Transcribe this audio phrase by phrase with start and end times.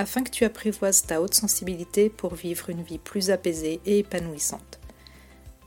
[0.00, 4.80] afin que tu apprivoises ta haute sensibilité pour vivre une vie plus apaisée et épanouissante.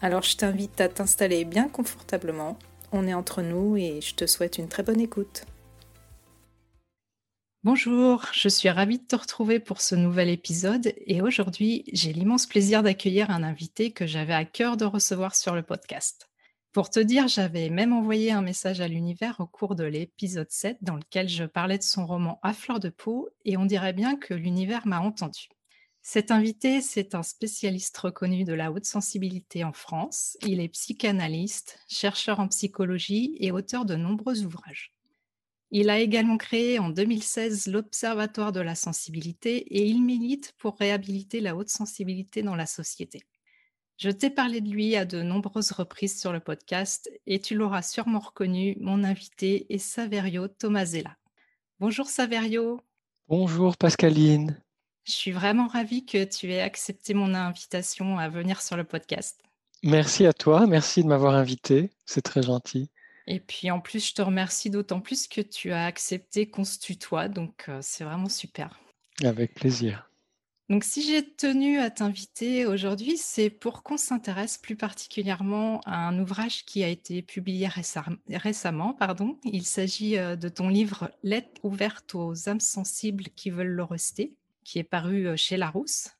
[0.01, 2.57] Alors je t'invite à t'installer bien confortablement,
[2.91, 5.45] on est entre nous et je te souhaite une très bonne écoute.
[7.63, 12.47] Bonjour, je suis ravie de te retrouver pour ce nouvel épisode et aujourd'hui j'ai l'immense
[12.47, 16.27] plaisir d'accueillir un invité que j'avais à cœur de recevoir sur le podcast.
[16.73, 20.79] Pour te dire, j'avais même envoyé un message à l'univers au cours de l'épisode 7
[20.81, 24.15] dans lequel je parlais de son roman À fleur de peau et on dirait bien
[24.15, 25.49] que l'univers m'a entendu.
[26.01, 30.35] Cet invité, c'est un spécialiste reconnu de la haute sensibilité en France.
[30.47, 34.95] Il est psychanalyste, chercheur en psychologie et auteur de nombreux ouvrages.
[35.69, 41.39] Il a également créé en 2016 l'Observatoire de la sensibilité et il milite pour réhabiliter
[41.39, 43.21] la haute sensibilité dans la société.
[43.97, 47.83] Je t'ai parlé de lui à de nombreuses reprises sur le podcast et tu l'auras
[47.83, 51.15] sûrement reconnu, mon invité est Saverio Tomasella.
[51.79, 52.81] Bonjour Saverio.
[53.27, 54.59] Bonjour Pascaline.
[55.05, 59.41] Je suis vraiment ravie que tu aies accepté mon invitation à venir sur le podcast.
[59.83, 62.89] Merci à toi, merci de m'avoir invité, c'est très gentil.
[63.27, 66.79] Et puis en plus, je te remercie d'autant plus que tu as accepté qu'on se
[66.79, 68.79] tutoie, donc euh, c'est vraiment super.
[69.23, 70.09] Avec plaisir.
[70.69, 76.17] Donc, si j'ai tenu à t'inviter aujourd'hui, c'est pour qu'on s'intéresse plus particulièrement à un
[76.19, 78.93] ouvrage qui a été publié récemment.
[78.93, 79.37] Pardon.
[79.43, 84.33] Il s'agit euh, de ton livre Lettre ouverte aux âmes sensibles qui veulent le rester,
[84.63, 86.11] qui est paru euh, chez Larousse.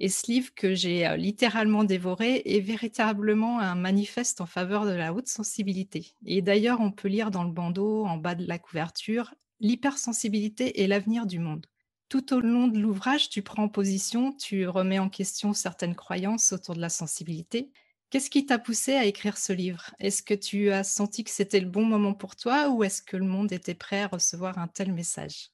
[0.00, 4.90] Et ce livre que j'ai euh, littéralement dévoré est véritablement un manifeste en faveur de
[4.90, 6.16] la haute sensibilité.
[6.26, 10.88] Et d'ailleurs, on peut lire dans le bandeau, en bas de la couverture, L'hypersensibilité est
[10.88, 11.66] l'avenir du monde
[12.12, 16.74] tout au long de l'ouvrage, tu prends position, tu remets en question certaines croyances autour
[16.74, 17.70] de la sensibilité.
[18.10, 19.94] Qu'est-ce qui t'a poussé à écrire ce livre?
[19.98, 23.16] Est-ce que tu as senti que c'était le bon moment pour toi ou est-ce que
[23.16, 25.52] le monde était prêt à recevoir un tel message?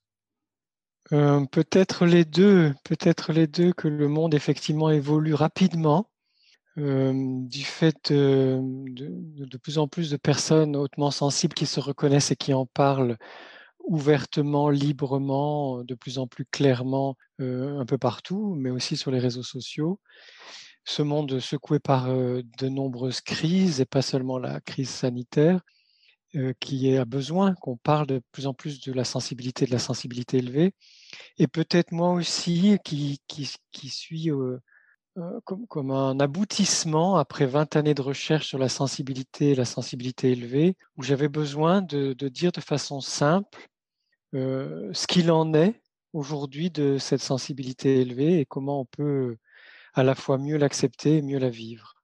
[1.12, 6.10] Euh, Peut-être les deux, peut-être les deux que le monde effectivement évolue rapidement
[6.76, 12.32] euh, du fait de, de, plus en plus de personnes hautement sensibles qui se reconnaissent
[12.32, 13.16] et qui en parlent
[13.88, 19.42] ouvertement, librement, de plus en plus clairement un peu partout, mais aussi sur les réseaux
[19.42, 19.98] sociaux.
[20.84, 25.60] Ce monde secoué par de nombreuses crises, et pas seulement la crise sanitaire,
[26.60, 30.38] qui a besoin qu'on parle de plus en plus de la sensibilité, de la sensibilité
[30.38, 30.74] élevée.
[31.38, 34.30] Et peut-être moi aussi, qui, qui, qui suis
[35.44, 40.30] comme, comme, un aboutissement après 20 années de recherche sur la sensibilité et la sensibilité
[40.32, 43.68] élevée, où j'avais besoin de, de, dire de façon simple
[44.34, 49.36] euh, ce qu'il en est aujourd'hui de cette sensibilité élevée et comment on peut
[49.94, 51.94] à la fois mieux l'accepter et mieux la vivre.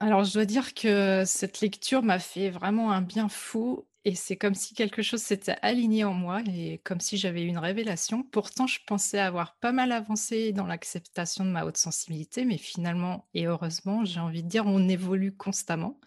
[0.00, 4.36] Alors, je dois dire que cette lecture m'a fait vraiment un bien fou et c'est
[4.36, 8.22] comme si quelque chose s'était aligné en moi et comme si j'avais eu une révélation.
[8.22, 13.26] Pourtant, je pensais avoir pas mal avancé dans l'acceptation de ma haute sensibilité, mais finalement,
[13.32, 15.98] et heureusement, j'ai envie de dire, on évolue constamment.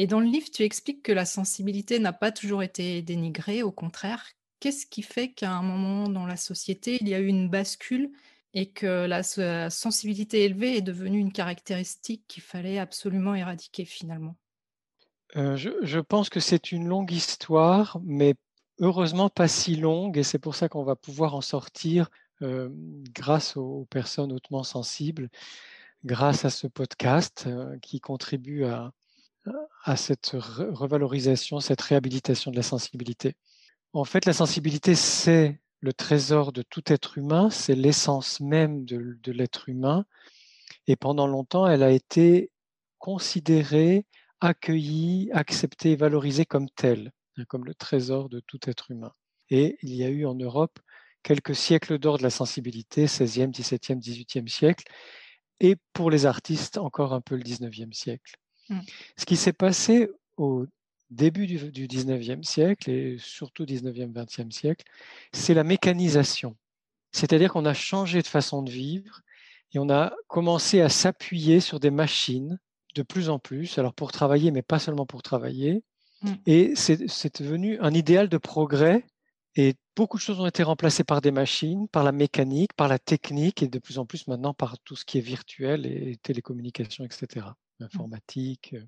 [0.00, 3.72] Et dans le livre, tu expliques que la sensibilité n'a pas toujours été dénigrée, au
[3.72, 4.24] contraire.
[4.60, 8.12] Qu'est-ce qui fait qu'à un moment dans la société, il y a eu une bascule
[8.54, 9.24] et que la
[9.70, 14.36] sensibilité élevée est devenue une caractéristique qu'il fallait absolument éradiquer finalement?
[15.34, 18.36] Euh, je, pense que c'est une longue histoire, mais
[18.78, 22.08] heureusement pas si longue, et c'est pour ça qu'on va pouvoir en sortir
[22.42, 22.68] euh,
[23.12, 25.28] grâce aux, personnes hautement sensibles,
[26.04, 28.92] grâce à ce podcast euh, qui contribue à,
[29.84, 33.34] à cette revalorisation, cette réhabilitation de la sensibilité.
[33.92, 39.32] En fait, la sensibilité, c'est le trésor de tout être humain, c'est l'essence même de,
[39.32, 40.04] l'être humain.
[40.86, 42.50] Et pendant longtemps, elle a été
[42.98, 44.06] considérée,
[44.40, 49.12] accueillie, acceptée, valorisée comme telle, hein, comme le trésor de tout être humain.
[49.50, 50.78] Et il y a eu en Europe
[51.22, 54.84] quelques siècles d'or de la sensibilité, 16e, 17e, 18e siècle,
[55.60, 58.36] et pour les artistes, encore un peu le 19e siècle.
[58.68, 58.80] Mmh.
[59.16, 60.66] Ce qui s'est passé au
[61.10, 64.84] début du, 19e siècle et surtout 19e, 20e siècle,
[65.32, 66.56] c'est la mécanisation.
[67.12, 69.22] C'est-à-dire qu'on a changé de façon de vivre
[69.72, 72.58] et on a commencé à s'appuyer sur des machines
[72.94, 75.82] de plus en plus, alors pour travailler, mais pas seulement pour travailler.
[76.22, 76.32] Mmh.
[76.46, 79.04] Et c'est devenu un idéal de progrès
[79.54, 82.98] Et beaucoup de choses ont été remplacées par des machines, par la mécanique, par la
[82.98, 87.04] technique et de plus en plus maintenant par tout ce qui est virtuel et télécommunications,
[87.04, 87.46] etc.
[87.80, 88.84] L'informatique, euh,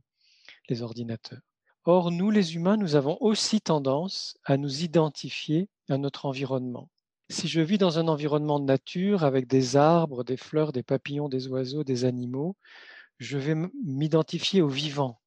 [0.69, 1.41] les ordinateurs.
[1.85, 6.91] Or, nous, les humains, nous avons aussi tendance à nous identifier à notre environnement.
[7.31, 11.29] Si je vis dans un environnement de nature avec des arbres, des fleurs, des papillons,
[11.29, 12.57] des oiseaux, des animaux,
[13.19, 13.55] je vais
[13.85, 15.21] m'identifier au vivant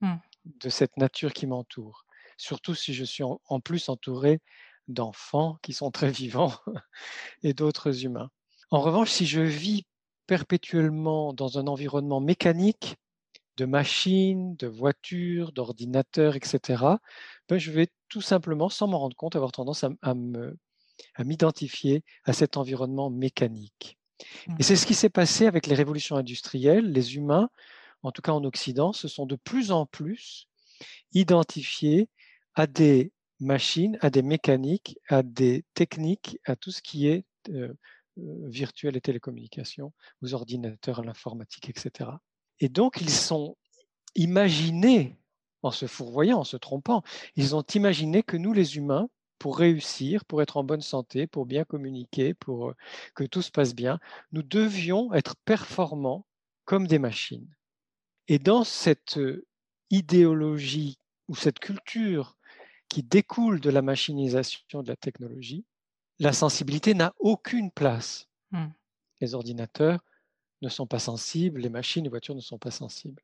[0.00, 0.14] mmh.
[0.44, 2.06] de cette nature qui m'entoure.
[2.38, 4.40] Surtout si je suis en plus entouré
[4.88, 6.54] d'enfants qui sont très vivants
[7.42, 8.30] et d'autres humains.
[8.70, 9.84] En revanche, si je vis
[10.26, 12.96] perpétuellement dans un environnement mécanique,
[13.60, 16.82] de machines, de voitures, d'ordinateurs, etc.,
[17.46, 22.32] ben je vais tout simplement, sans m'en rendre compte, avoir tendance à, à m'identifier à,
[22.32, 23.98] cet environnement mécanique.
[24.48, 24.56] Et mmh.
[24.62, 26.90] c'est ce qui s'est passé avec les révolutions industrielles.
[26.90, 27.50] Les humains,
[28.02, 30.48] en tout cas en Occident, se sont de plus en plus
[31.12, 32.08] identifiés
[32.54, 37.74] à des machines, à des mécaniques, à des techniques, à tout ce qui est euh,
[38.18, 39.92] euh, virtuel et télécommunications,
[40.22, 42.10] aux ordinateurs, à l'informatique, etc.
[42.60, 43.56] Et donc, ils sont
[44.14, 45.16] imaginés,
[45.62, 47.02] en se fourvoyant, en se trompant,
[47.36, 49.08] ils ont imaginé que nous, les humains,
[49.38, 52.76] pour réussir, pour être en bonne santé, pour bien communiquer, pour euh,
[53.14, 53.98] que tout se passe bien,
[54.32, 56.26] nous devions être performants
[56.66, 57.48] comme des machines.
[58.28, 59.18] Et dans cette
[59.88, 60.98] idéologie
[61.28, 62.36] ou cette culture
[62.88, 65.64] qui découle de la machinisation de la technologie,
[66.18, 68.28] la sensibilité n'a aucune place.
[68.50, 68.68] Hmm.
[69.20, 70.00] Les ordinateurs
[70.62, 73.22] ne sont pas sensibles, les machines, les voitures ne sont pas sensibles.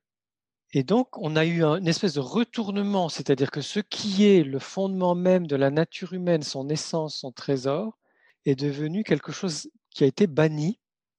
[0.72, 4.58] Et donc, on a eu une espèce de retournement, c'est-à-dire que ce qui est le
[4.58, 7.96] fondement même de la nature humaine, son essence, son trésor,
[8.44, 10.78] est devenu quelque chose qui a été banni,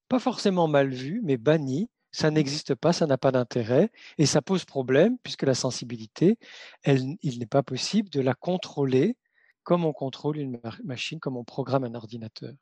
[0.10, 4.42] pas forcément mal vu, mais banni, ça n'existe pas, ça n'a pas d'intérêt, et ça
[4.42, 6.38] pose problème puisque la sensibilité,
[6.86, 9.18] il n'est pas possible de la contrôler
[9.64, 12.54] comme on contrôle une machine, comme on programme un ordinateur.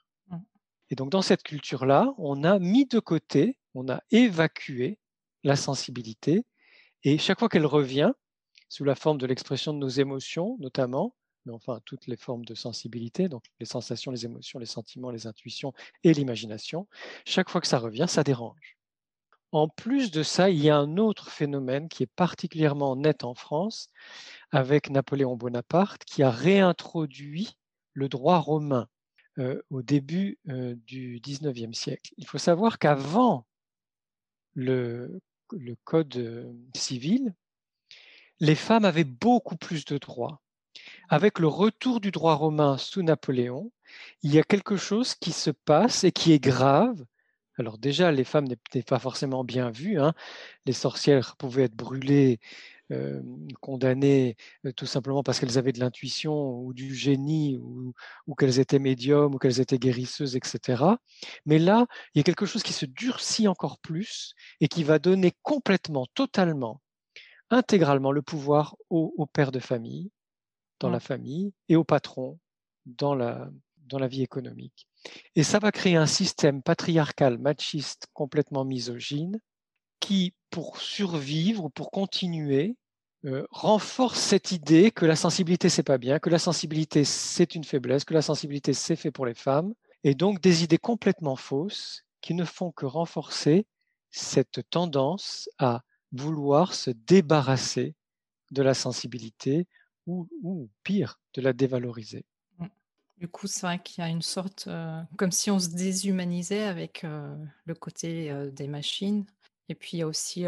[0.89, 4.99] Et donc dans cette culture-là, on a mis de côté, on a évacué
[5.43, 6.45] la sensibilité,
[7.03, 8.11] et chaque fois qu'elle revient,
[8.69, 11.15] sous la forme de l'expression de nos émotions notamment,
[11.45, 15.27] mais enfin toutes les formes de sensibilité, donc les sensations, les émotions, les sentiments, les
[15.27, 15.73] intuitions
[16.03, 16.87] et l'imagination,
[17.25, 18.77] chaque fois que ça revient, ça dérange.
[19.51, 23.35] En plus de ça, il y a un autre phénomène qui est particulièrement net en
[23.35, 23.89] France
[24.51, 27.55] avec Napoléon Bonaparte qui a réintroduit
[27.93, 28.87] le droit romain
[29.37, 32.13] euh, au début euh, du XIXe siècle.
[32.17, 33.45] Il faut savoir qu'avant
[34.53, 35.19] le,
[35.83, 37.33] code euh, civil,
[38.39, 40.41] les femmes avaient beaucoup plus de droits.
[41.09, 43.71] Avec le retour du droit romain sous Napoléon,
[44.23, 47.05] il y a quelque chose qui se passe et qui est grave,
[47.57, 49.99] alors déjà, les femmes n'étaient pas forcément bien vues.
[49.99, 50.13] Hein.
[50.65, 52.39] Les sorcières pouvaient être brûlées,
[53.61, 54.35] condamnées
[54.75, 57.93] tout simplement parce qu'elles avaient de l'intuition ou du génie ou,
[58.37, 60.83] qu'elles étaient médiums ou qu'elles étaient guérisseuses, etc.
[61.45, 64.99] Mais là, il y a quelque chose qui se durcit encore plus et qui va
[64.99, 66.81] donner complètement, totalement,
[67.49, 70.11] intégralement le pouvoir au, père de famille,
[70.79, 72.39] dans la famille, et au patron
[72.85, 73.49] dans la,
[73.87, 74.87] dans la vie économique.
[75.35, 79.39] Et ça va créer un système patriarcal, machiste, complètement misogyne,
[79.99, 82.75] qui, pour survivre, pour continuer,
[83.25, 87.63] euh, renforce cette idée que la sensibilité, c'est pas bien, que la sensibilité, c'est une
[87.63, 92.05] faiblesse, que la sensibilité, c'est fait pour les femmes, et donc des idées complètement fausses
[92.21, 93.65] qui ne font que renforcer
[94.11, 97.95] cette tendance à vouloir se débarrasser
[98.51, 99.67] de la sensibilité
[100.05, 102.25] ou, pire, de la dévaloriser.
[103.17, 106.65] Du coup, c'est vrai qu'il y a une sorte, euh, comme si on se déshumanisait
[106.65, 109.25] avec euh, le côté des machines.
[109.67, 110.45] Et puis il y a aussi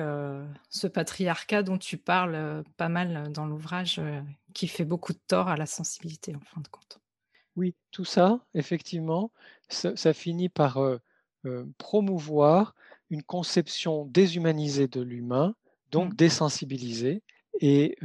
[0.69, 3.99] ce patriarcat dont tu parles pas mal dans l'ouvrage,
[4.53, 6.99] qui fait beaucoup de tort à la sensibilité en fin de compte.
[7.55, 9.31] Oui, tout ça, effectivement,
[9.69, 10.79] ça, finit par
[11.79, 12.75] promouvoir
[13.09, 15.55] une conception déshumanisée de l'humain,
[15.89, 16.15] donc mmh.
[16.15, 17.23] désensibilisée.
[17.59, 17.97] Et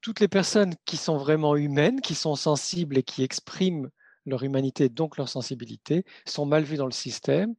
[0.00, 3.90] toutes les personnes qui sont vraiment humaines, qui sont sensibles et qui expriment
[4.26, 7.54] leur humanité, donc leur sensibilité, sont mal vues dans le système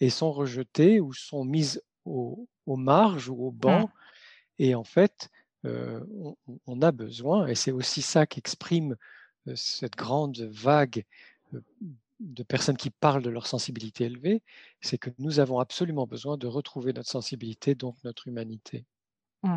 [0.00, 3.82] et sont rejetées ou sont mises aux marges ou au banc.
[3.82, 3.90] Mmh.
[4.60, 5.30] Et en fait,
[5.64, 6.00] euh,
[6.66, 8.96] on, a besoin, et c'est aussi ça qu'exprime
[9.48, 11.04] euh, cette grande vague
[11.54, 11.60] euh,
[12.20, 14.42] de personnes qui parlent de leur sensibilité élevée,
[14.82, 18.84] c'est que nous avons absolument besoin de retrouver notre sensibilité, donc notre humanité.
[19.42, 19.56] Mmh.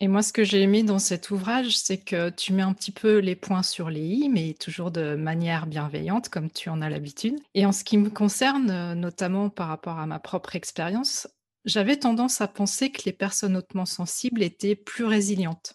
[0.00, 2.90] Et moi, ce que j'ai aimé dans cet ouvrage, c'est que tu mets un petit
[2.90, 6.90] peu les points sur les i, mais toujours de manière bienveillante, comme tu en as
[6.90, 7.38] l'habitude.
[7.54, 11.28] Et en ce qui me concerne, notamment par rapport à ma propre expérience,
[11.64, 15.74] j'avais tendance à penser que les personnes hautement sensibles étaient plus résilientes.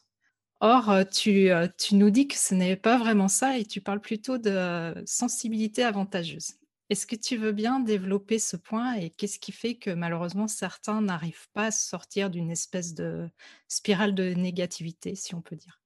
[0.61, 4.37] Or, tu, tu nous dis que ce n'est pas vraiment ça et tu parles plutôt
[4.37, 6.51] de sensibilité avantageuse.
[6.89, 11.01] Est-ce que tu veux bien développer ce point et qu'est-ce qui fait que malheureusement certains
[11.01, 13.29] n'arrivent pas à sortir d'une espèce de
[13.67, 15.79] spirale de négativité, si on peut dire?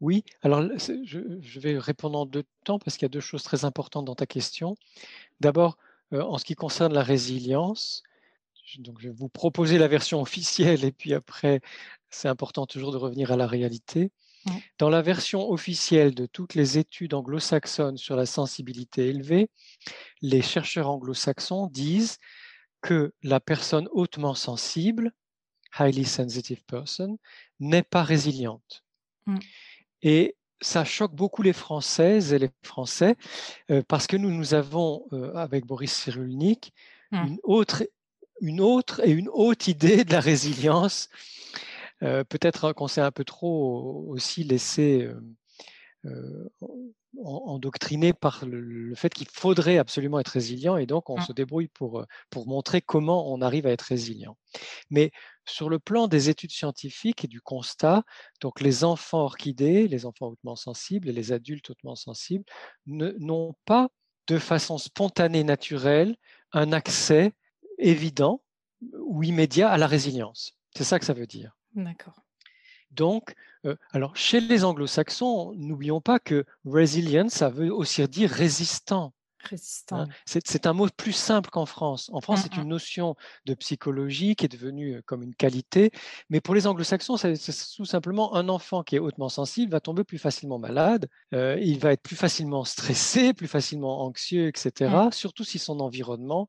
[0.00, 0.62] Oui, alors
[1.04, 4.14] je, vais répondre en deux temps parce qu'il y a deux choses très importantes dans
[4.14, 4.74] ta question.
[5.40, 5.76] D'abord,
[6.10, 8.02] en ce qui concerne la résilience,
[8.78, 11.60] donc je vais vous proposer la version officielle et puis après,
[12.10, 14.10] c'est important toujours de revenir à la réalité.
[14.78, 19.48] Dans la version officielle de toutes les études anglo-saxonnes sur la sensibilité élevée,
[20.20, 22.18] les chercheurs anglo-saxons disent
[22.80, 25.12] que la personne hautement sensible,
[25.78, 27.18] highly sensitive person,
[27.60, 28.82] n'est pas résiliente.
[29.26, 29.38] Mmh.
[30.02, 33.14] Et ça choque beaucoup les Françaises et les Français
[33.70, 36.72] euh, parce que nous, nous avons, euh, avec Boris Cyrulnik,
[37.12, 37.16] mmh.
[37.26, 37.84] une autre
[38.40, 41.08] une autre et une haute idée de la résilience.
[42.02, 45.20] Euh, peut-être qu'on s'est un peu trop aussi laissé euh,
[46.06, 46.48] euh,
[47.24, 51.22] endoctriner par le, fait qu'il faudrait absolument être résilient et donc on mmh.
[51.22, 54.36] se débrouille pour, pour montrer comment on arrive à être résilient.
[54.90, 55.12] Mais
[55.44, 58.02] sur le plan des études scientifiques et du constat,
[58.40, 62.44] donc les enfants orchidés, les enfants hautement sensibles et les adultes hautement sensibles
[62.86, 63.88] n'ont pas
[64.28, 66.16] de façon spontanée, naturelle,
[66.52, 67.32] un accès
[67.82, 68.42] évident
[68.98, 70.56] ou immédiat à la résilience.
[70.74, 71.56] C'est ça que ça veut dire.
[71.74, 72.22] D'accord.
[72.90, 73.34] Donc,
[73.64, 79.14] euh, alors chez les anglo-saxons, n'oublions pas que resilience, ça veut aussi dire résistant.
[79.44, 80.02] Résistant.
[80.02, 80.08] Hein.
[80.24, 82.10] C'est un mot plus simple qu'en France.
[82.12, 85.90] En France, c'est une notion de psychologie qui est devenue euh, comme une qualité,
[86.30, 87.34] mais pour les anglo-saxons, c'est
[87.74, 91.80] tout simplement un enfant qui est hautement sensible va tomber plus facilement malade, euh, il
[91.80, 95.12] va être plus facilement stressé, plus facilement anxieux, etc., mmh.
[95.12, 96.48] surtout si son environnement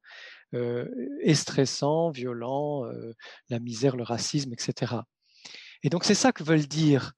[0.54, 2.84] est stressant, violent,
[3.50, 4.96] la misère, le racisme, etc.
[5.84, 7.14] Et donc c'est ça que veulent dire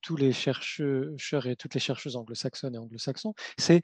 [0.00, 3.82] tous les chercheurs et toutes les chercheuses anglo-saxonnes et anglo-saxons, c'est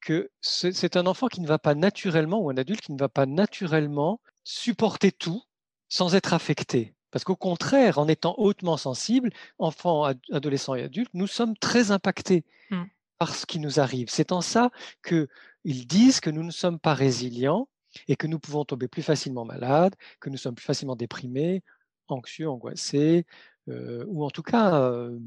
[0.00, 3.08] que c'est un enfant qui ne va pas naturellement, ou un adulte qui ne va
[3.08, 5.42] pas naturellement supporter tout
[5.88, 6.94] sans être affecté.
[7.10, 12.44] Parce qu'au contraire, en étant hautement sensible, enfants, adolescents et adultes, nous sommes très impactés
[12.70, 12.82] mmh.
[13.18, 14.08] par ce qui nous arrive.
[14.10, 14.70] C'est en ça
[15.04, 17.68] qu'ils disent que nous ne sommes pas résilients
[18.08, 21.62] et que nous pouvons tomber plus facilement malades, que nous sommes plus facilement déprimés,
[22.08, 23.26] anxieux, angoissés,
[23.68, 25.18] euh, ou en tout cas euh,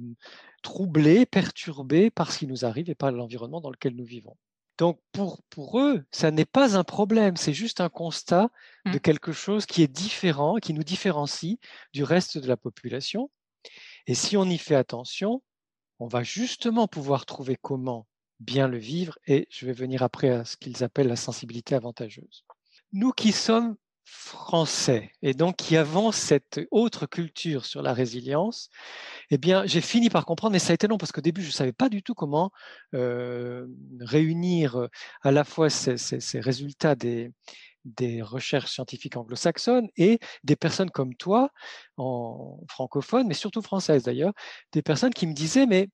[0.61, 4.37] troublés, perturbés par ce qui nous arrive et par l'environnement dans lequel nous vivons.
[4.77, 8.49] Donc pour, pour eux, ça n'est pas un problème, c'est juste un constat
[8.85, 8.99] de mmh.
[9.01, 11.57] quelque chose qui est différent, qui nous différencie
[11.93, 13.29] du reste de la population.
[14.07, 15.43] Et si on y fait attention,
[15.99, 18.07] on va justement pouvoir trouver comment
[18.39, 22.45] bien le vivre, et je vais venir après à ce qu'ils appellent la sensibilité avantageuse
[22.93, 23.75] nous qui sommes
[24.09, 28.69] français et donc qui avons cette autre culture sur la résilience,
[29.29, 31.47] eh bien, j'ai fini par comprendre, mais ça a été long parce qu'au début, je
[31.47, 32.51] ne savais pas du tout comment
[32.95, 33.67] euh,
[33.99, 34.87] réunir euh,
[35.21, 37.31] à la fois ces, résultats des,
[38.21, 41.49] recherches scientifiques anglo-saxonnes et des personnes comme toi,
[41.97, 44.33] en francophone, mais surtout françaises d'ailleurs,
[44.71, 45.89] des personnes qui me disaient, mais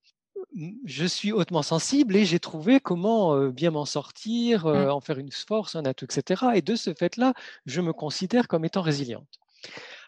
[0.85, 4.89] je suis hautement sensible et j'ai trouvé comment bien m'en sortir, mmh.
[4.89, 6.45] en faire une force, un atout, etc.
[6.55, 7.33] Et de ce fait-là,
[7.65, 9.39] je me considère comme étant résiliente.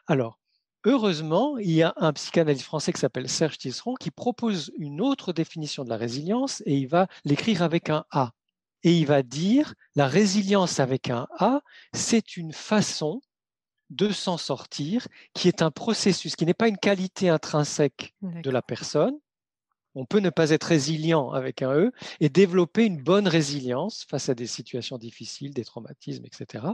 [0.07, 0.39] Alors,
[0.85, 5.33] heureusement, il y a un psychanalyste français qui s'appelle Serge Tisseron qui propose une autre
[5.33, 8.31] définition de la résilience et il va l'écrire avec un A.
[8.83, 11.61] Et il va dire, la résilience avec un A,
[11.93, 13.21] c'est une façon
[13.89, 18.61] de s'en sortir qui est un processus, qui n'est pas une qualité intrinsèque de la
[18.61, 19.17] personne,
[19.95, 24.29] on peut ne pas être résilient avec un E et développer une bonne résilience face
[24.29, 26.65] à des situations difficiles, des traumatismes, etc.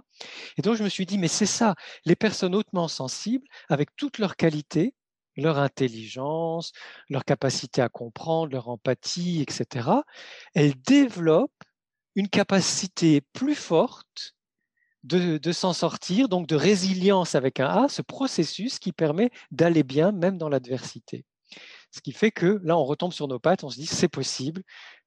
[0.57, 4.17] Et donc je me suis dit, mais c'est ça, les personnes hautement sensibles, avec toutes
[4.17, 4.93] leurs qualités,
[5.35, 6.73] leur intelligence,
[7.09, 9.89] leur capacité à comprendre, leur empathie, etc.,
[10.53, 11.51] elles développent
[12.15, 14.35] une capacité plus forte
[15.03, 20.11] de, s'en sortir, donc de résilience avec un A, ce processus qui permet d'aller bien
[20.11, 21.25] même dans l'adversité.
[21.93, 24.63] Ce qui fait que là, on retombe sur nos pattes, on se dit c'est possible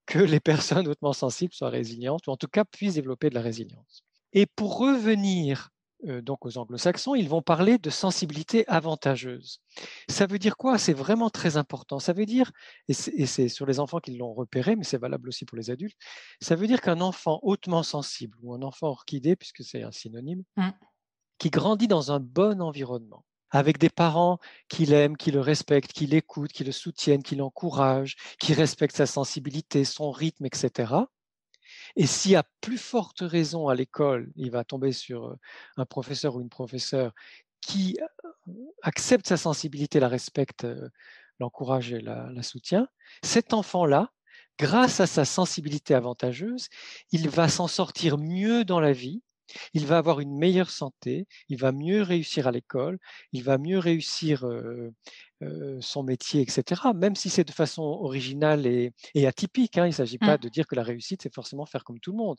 [0.07, 3.43] que les personnes hautement sensibles soient résilientes, ou en tout cas puissent développer de la
[3.43, 4.03] résilience.
[4.33, 5.71] Et pour revenir
[6.07, 9.61] euh, donc aux anglo-saxons, ils vont parler de sensibilité avantageuse.
[10.09, 10.79] Ça veut dire quoi?
[10.79, 11.99] C'est vraiment très important.
[11.99, 12.53] Ça veut dire,
[12.87, 15.97] et c'est sur les enfants qu'ils l'ont repéré, mais c'est valable aussi pour les adultes,
[16.41, 20.45] ça veut dire qu'un enfant hautement sensible, ou un enfant orchidée, puisque c'est un synonyme,
[20.57, 20.69] mmh.
[21.39, 24.39] qui grandit dans un bon environnement, avec des parents
[24.69, 29.07] qui l'aiment, qui le respectent, qui l'écoutent, qui le soutiennent, qui l'encouragent, qui respectent sa
[29.07, 30.95] sensibilité, son rythme, etc.
[31.97, 35.39] Et si à plus forte raison à l'école, il va tomber sur euh,
[35.77, 37.13] un professeur ou une professeure
[37.61, 37.97] qui
[38.49, 40.89] euh, accepte sa sensibilité, la respecte euh,
[41.39, 42.89] l'encourage et la, la soutient,
[43.23, 44.11] cet enfant-là,
[44.59, 46.69] grâce à sa sensibilité avantageuse,
[47.13, 49.23] il va s'en sortir mieux dans la vie,
[49.75, 52.99] il va avoir une meilleure santé, il va mieux réussir à l'école,
[53.33, 54.45] il va mieux réussir
[55.81, 56.83] son métier, etc.
[56.95, 59.79] Même si c'est de façon originale et, atypique.
[59.79, 60.41] Hein, il ne s'agit pas mmh.
[60.41, 62.37] de dire que la réussite, c'est forcément faire comme tout le monde.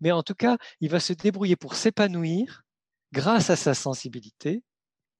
[0.00, 2.62] Mais en tout cas, il va se débrouiller pour s'épanouir
[3.12, 4.62] grâce à sa sensibilité,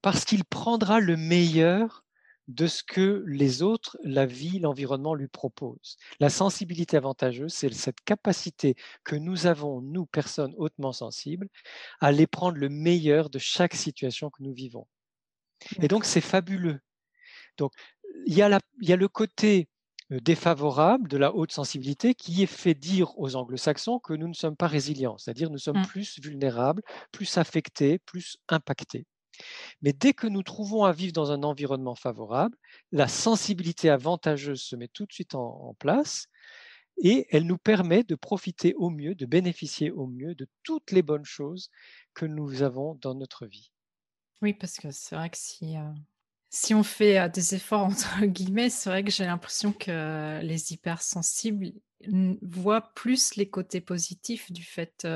[0.01, 2.05] parce qu'il prendra le meilleur
[2.49, 5.97] de ce que les autres, la vie, l'environnement lui proposent.
[6.21, 11.49] La sensibilité avantageuse, c'est cette capacité que nous avons, nous, personnes hautement sensibles,
[12.01, 14.87] à aller prendre le meilleur de chaque situation que nous vivons.
[15.81, 16.81] Et donc, c'est fabuleux.
[17.59, 17.73] Donc,
[18.27, 19.69] il y, a il y a le côté
[20.11, 24.35] euh, défavorable de la haute sensibilité qui est fait dire aux anglo-saxons que nous ne
[24.35, 25.87] sommes pas résilients, c'est-à-dire nous sommes mmh.
[25.87, 26.83] plus vulnérables,
[27.13, 29.07] plus affectés, plus impactés.
[29.83, 32.57] Mais dès que nous trouvons à vivre dans un environnement favorable,
[32.91, 36.27] la sensibilité avantageuse se met tout de suite en, place
[37.03, 41.03] et elle nous permet de profiter au mieux, de bénéficier au mieux de toutes les
[41.03, 41.71] bonnes choses
[42.15, 43.73] que nous avons dans notre vie.
[44.43, 45.93] Oui, parce que c'est vrai que si, euh,
[46.51, 51.73] si on fait des efforts, entre guillemets, c'est vrai que j'ai l'impression que les hypersensibles
[52.43, 55.07] voient plus les côtés positifs du fait.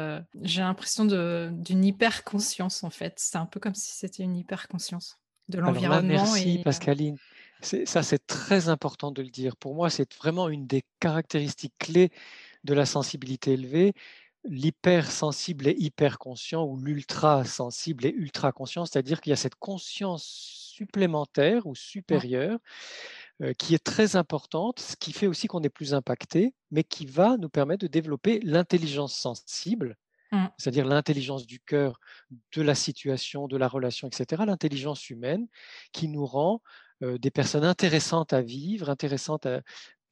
[0.42, 3.14] j'ai l'impression d'une hyper-conscience, en fait.
[3.16, 6.02] C'est un peu comme si c'était une hyper-conscience de l'environnement.
[6.02, 7.16] Merci, Pascaline.
[7.62, 9.56] Ça, c'est très important de le dire.
[9.56, 12.10] Pour moi, c'est vraiment une des caractéristiques clés
[12.64, 13.94] de la sensibilité élevée
[14.48, 21.74] l'hypersensible et hyper-conscient ou l'ultra-sensible et ultra-conscient, c'est-à-dire qu'il y a cette conscience supplémentaire ou
[21.74, 22.58] supérieure
[23.58, 27.36] qui est très importante, ce qui fait aussi qu'on est plus impacté, mais qui va
[27.36, 29.96] nous permettre de développer l'intelligence sensible,
[30.32, 30.46] mmh.
[30.56, 32.00] c'est-à-dire l'intelligence du cœur,
[32.54, 35.46] de la situation, de la relation, etc., l'intelligence humaine,
[35.92, 36.62] qui nous rend
[37.02, 39.46] des personnes intéressantes à vivre, intéressantes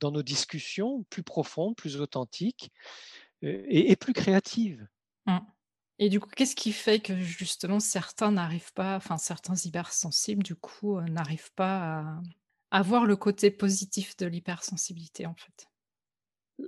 [0.00, 2.70] dans nos discussions, plus profondes, plus authentiques
[3.40, 4.86] et, plus créatives.
[5.26, 5.38] Mmh.
[5.98, 10.56] Et du coup, qu'est-ce qui fait que justement certains n'arrivent pas, enfin certains hypersensibles, du
[10.56, 12.22] coup, euh, n'arrivent pas à,
[12.82, 15.68] voir le côté positif de l'hypersensibilité en fait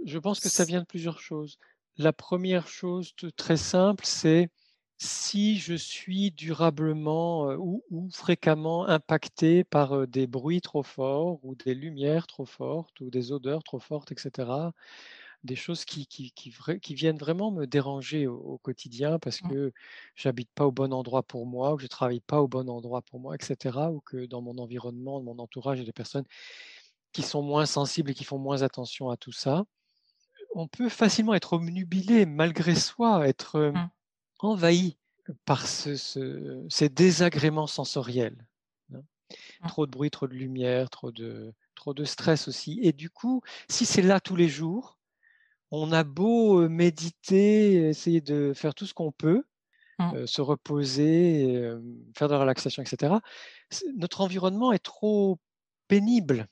[0.04, 1.58] Je pense que ça vient de plusieurs choses.
[1.98, 4.50] La première chose très simple, c'est
[4.98, 11.54] si je suis durablement euh, ou, fréquemment impacté par euh, des bruits trop forts ou
[11.54, 14.70] des lumières trop fortes ou des odeurs trop fortes, etc
[15.44, 19.48] des choses qui, qui, qui, viennent vraiment me déranger au, quotidien parce mmh.
[19.48, 19.72] que
[20.14, 23.02] j'habite pas au bon endroit pour moi, ou que je travaille pas au bon endroit
[23.02, 23.78] pour moi, etc.
[23.90, 26.26] Ou que dans mon environnement, dans mon entourage, il y a des personnes
[27.12, 29.64] qui sont moins sensibles et qui font moins attention à tout ça.
[30.54, 33.90] On peut facilement être omnubilé malgré soi, être mmh.
[34.40, 34.96] envahi
[35.44, 38.46] par ces désagréments sensoriels.
[38.94, 39.02] Hein.
[39.62, 39.68] Mmh.
[39.68, 42.80] Trop de bruit, trop de lumière, trop de, trop de stress aussi.
[42.82, 44.95] Et du coup, si c'est là tous les jours,
[45.70, 49.44] on a beau méditer, essayer de faire tout ce qu'on peut,
[49.98, 50.26] mmh.
[50.26, 51.72] se reposer,
[52.16, 53.14] faire de la relaxation, etc.
[53.96, 55.38] Notre environnement est trop
[55.88, 56.48] pénible.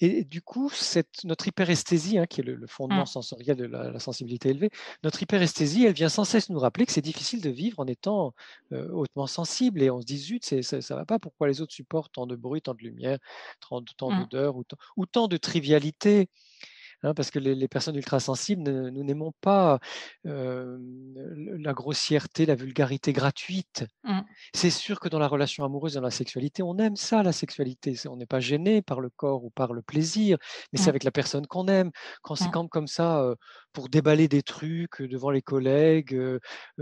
[0.00, 3.06] Et du coup, cette, notre hyperesthésie, hein, qui est le, fondement mmh.
[3.06, 4.70] sensoriel de la, sensibilité élevée,
[5.02, 8.34] notre hyperesthésie, elle vient sans cesse nous rappeler que c'est difficile de vivre en étant
[8.70, 9.82] hautement sensible.
[9.82, 12.36] Et on se dit, zut, ça ne va pas, pourquoi les autres supportent tant de
[12.36, 13.18] bruit, tant de lumière,
[13.66, 14.20] tant, tant mmh.
[14.20, 14.64] d'odeur ou,
[14.98, 16.28] ou, tant de trivialité?
[17.06, 19.78] Hein, parce que les, personnes ultra-sensibles, nous n'aimons pas
[20.24, 23.84] la grossièreté, la vulgarité gratuite.
[24.02, 24.20] Mmh.
[24.54, 27.94] C'est sûr que dans la relation amoureuse, dans la sexualité, on aime ça, la sexualité.
[28.08, 30.38] On n'est pas gêné par le corps ou par le plaisir,
[30.72, 30.88] mais c'est mmh.
[30.88, 31.92] avec la personne qu'on aime.
[32.22, 32.68] Quand c'est mmh.
[32.68, 33.34] comme ça,
[33.72, 36.18] pour déballer des trucs devant les collègues,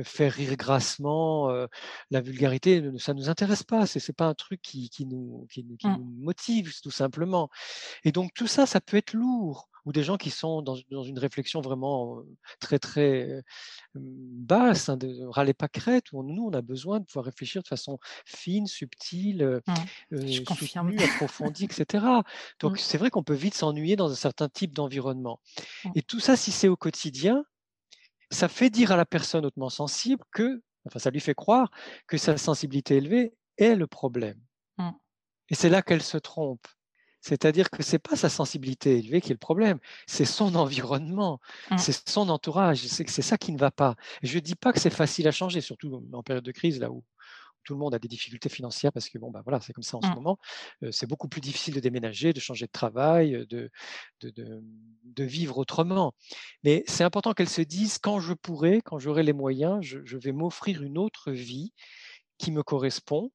[0.05, 1.51] faire rire grassement,
[2.11, 3.87] la vulgarité, ça ne nous intéresse pas.
[3.87, 5.77] Ce n'est pas un truc qui, nous, qui nous
[6.19, 7.51] motive, tout simplement.
[8.05, 11.19] Et donc tout ça, ça peut être lourd ou des gens qui sont dans, une
[11.19, 12.23] réflexion vraiment
[12.61, 13.43] très très
[13.95, 17.69] basse, hein, de râler pas crête, où nous on a besoin de pouvoir réfléchir de
[17.69, 22.05] façon fine, subtile, mmh, approfondie, etc.
[22.61, 22.79] Donc mmh.
[22.79, 25.41] c'est vrai qu'on peut vite s'ennuyer dans un certain type d'environnement.
[25.85, 25.91] Mmh.
[25.97, 27.45] Et tout ça, si c'est au quotidien,
[28.31, 31.71] ça fait dire à la personne hautement sensible que, enfin ça lui fait croire
[32.07, 34.41] que sa sensibilité élevée est le problème.
[35.51, 36.67] Et c'est là qu'elle se trompe.
[37.25, 41.41] C'est-à-dire que ce n'est pas sa sensibilité élevée qui est le problème, c'est son environnement,
[41.71, 41.79] mmh.
[41.79, 43.97] c'est son entourage, c'est ça qui ne va pas.
[44.23, 46.91] je ne dis pas que c'est facile à changer, surtout en période de crise, là
[46.91, 47.03] où
[47.65, 49.97] tout le monde a des difficultés financières parce que bon, bah voilà, c'est comme ça
[49.97, 50.15] en ce mmh.
[50.15, 50.39] moment.
[50.91, 53.71] c'est beaucoup plus difficile de déménager, de changer de travail, de,
[54.21, 56.13] de, vivre autrement.
[56.63, 60.33] Mais c'est important qu'elle se dise quand je pourrai, quand j'aurai les moyens, je vais
[60.33, 61.73] m'offrir une autre vie
[62.37, 63.31] qui me correspond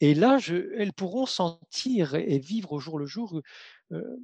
[0.00, 0.38] Et là,
[0.76, 3.40] elles pourront sentir et vivre au jour le jour
[3.92, 4.16] euh,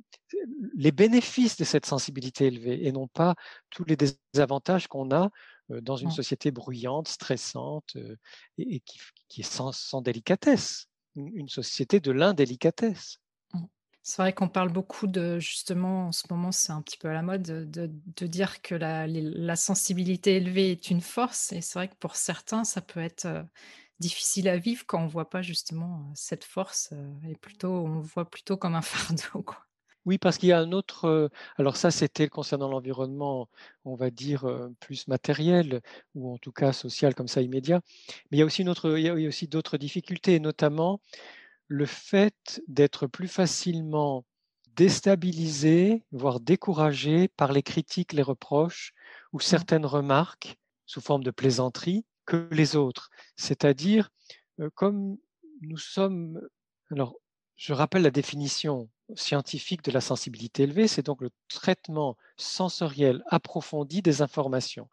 [0.74, 3.34] les bénéfices de cette sensibilité élevée et non pas
[3.68, 5.30] tous les désavantages qu'on a
[5.70, 6.12] euh, dans une mmh.
[6.12, 8.16] société bruyante, stressante euh,
[8.58, 8.80] et,
[9.28, 13.18] qui, est sans, délicatesse, une société de l'indélicatesse.
[13.52, 13.64] Mmh.
[14.02, 17.12] C'est vrai qu'on parle beaucoup de, justement, en ce moment, c'est un petit peu à
[17.12, 21.52] la mode, de, dire que la, la, sensibilité élevée est une force.
[21.52, 23.44] Et c'est vrai que pour certains, ça peut être
[24.00, 26.92] difficile à vivre quand on voit pas justement cette force
[27.28, 29.42] et plutôt on voit plutôt comme un fardeau.
[29.42, 29.58] Quoi.
[30.06, 31.30] Oui, parce qu'il y a un autre.
[31.58, 33.48] alors ça, c'était concernant l'environnement,
[33.84, 34.46] on va dire
[34.80, 35.82] plus matériel
[36.14, 37.82] ou en tout cas social comme ça immédiat.
[38.30, 41.00] Mais il y a aussi une autre, il y a aussi d'autres difficultés, notamment
[41.68, 44.24] le fait d'être plus facilement
[44.74, 48.92] déstabilisé, voire découragé par les critiques, les reproches
[49.32, 49.42] ou mmh.
[49.42, 53.10] certaines remarques sous forme de plaisanterie que les autres.
[53.36, 54.10] C'est-à-dire,
[54.74, 55.18] comme
[55.62, 56.40] nous sommes...
[56.92, 57.16] Alors,
[57.56, 64.00] je rappelle la définition scientifique de la sensibilité élevée, c'est donc le traitement sensoriel approfondi
[64.00, 64.88] des informations.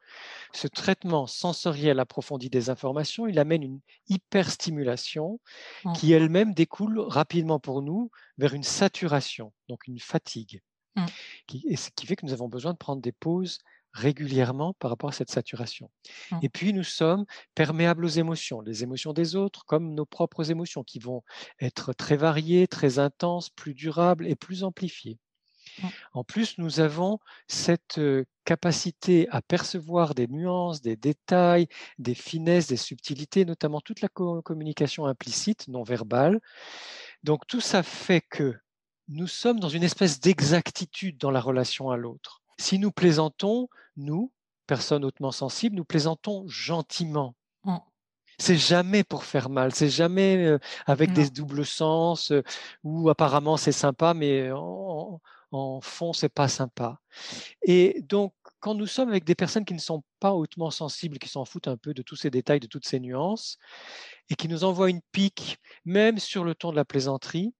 [0.51, 5.39] Ce traitement sensoriel approfondi des informations, il amène une hyperstimulation
[5.85, 5.93] mmh.
[5.93, 10.61] qui elle-même découle rapidement pour nous vers une saturation, donc une fatigue.
[10.95, 11.05] Mmh.
[11.45, 13.59] Qui, et ce qui fait que nous avons besoin de prendre des pauses
[13.93, 15.89] régulièrement par rapport à cette saturation.
[16.31, 16.39] Mmh.
[16.43, 20.83] Et puis, nous sommes perméables aux émotions, les émotions des autres comme nos propres émotions
[20.83, 21.23] qui vont
[21.59, 25.17] être très variées, très intenses, plus durables et plus amplifiées.
[25.81, 25.87] Mmh.
[26.13, 27.99] En plus, nous avons cette
[28.45, 31.67] capacité à percevoir des nuances, des détails,
[31.99, 36.39] des finesses, des subtilités, notamment toute la communication implicite, non verbale.
[37.23, 38.55] Donc tout ça fait que
[39.09, 42.41] nous sommes dans une espèce d'exactitude dans la relation à l'autre.
[42.59, 44.31] Si nous plaisantons, nous,
[44.65, 47.35] personnes hautement sensibles, nous plaisantons gentiment.
[47.63, 47.77] Mmh.
[48.39, 52.31] C'est jamais pour faire mal, c'est jamais avec des doubles sens
[52.83, 55.19] ou apparemment c'est sympa, mais en,
[55.51, 56.99] en fond c'est pas sympa.
[57.63, 61.29] Et donc quand nous sommes avec des personnes qui ne sont pas hautement sensibles, qui
[61.29, 63.57] s'en foutent un peu de tous ces détails, de toutes ces nuances,
[64.29, 67.53] et qui nous envoient une pique, même sur le ton de la plaisanterie,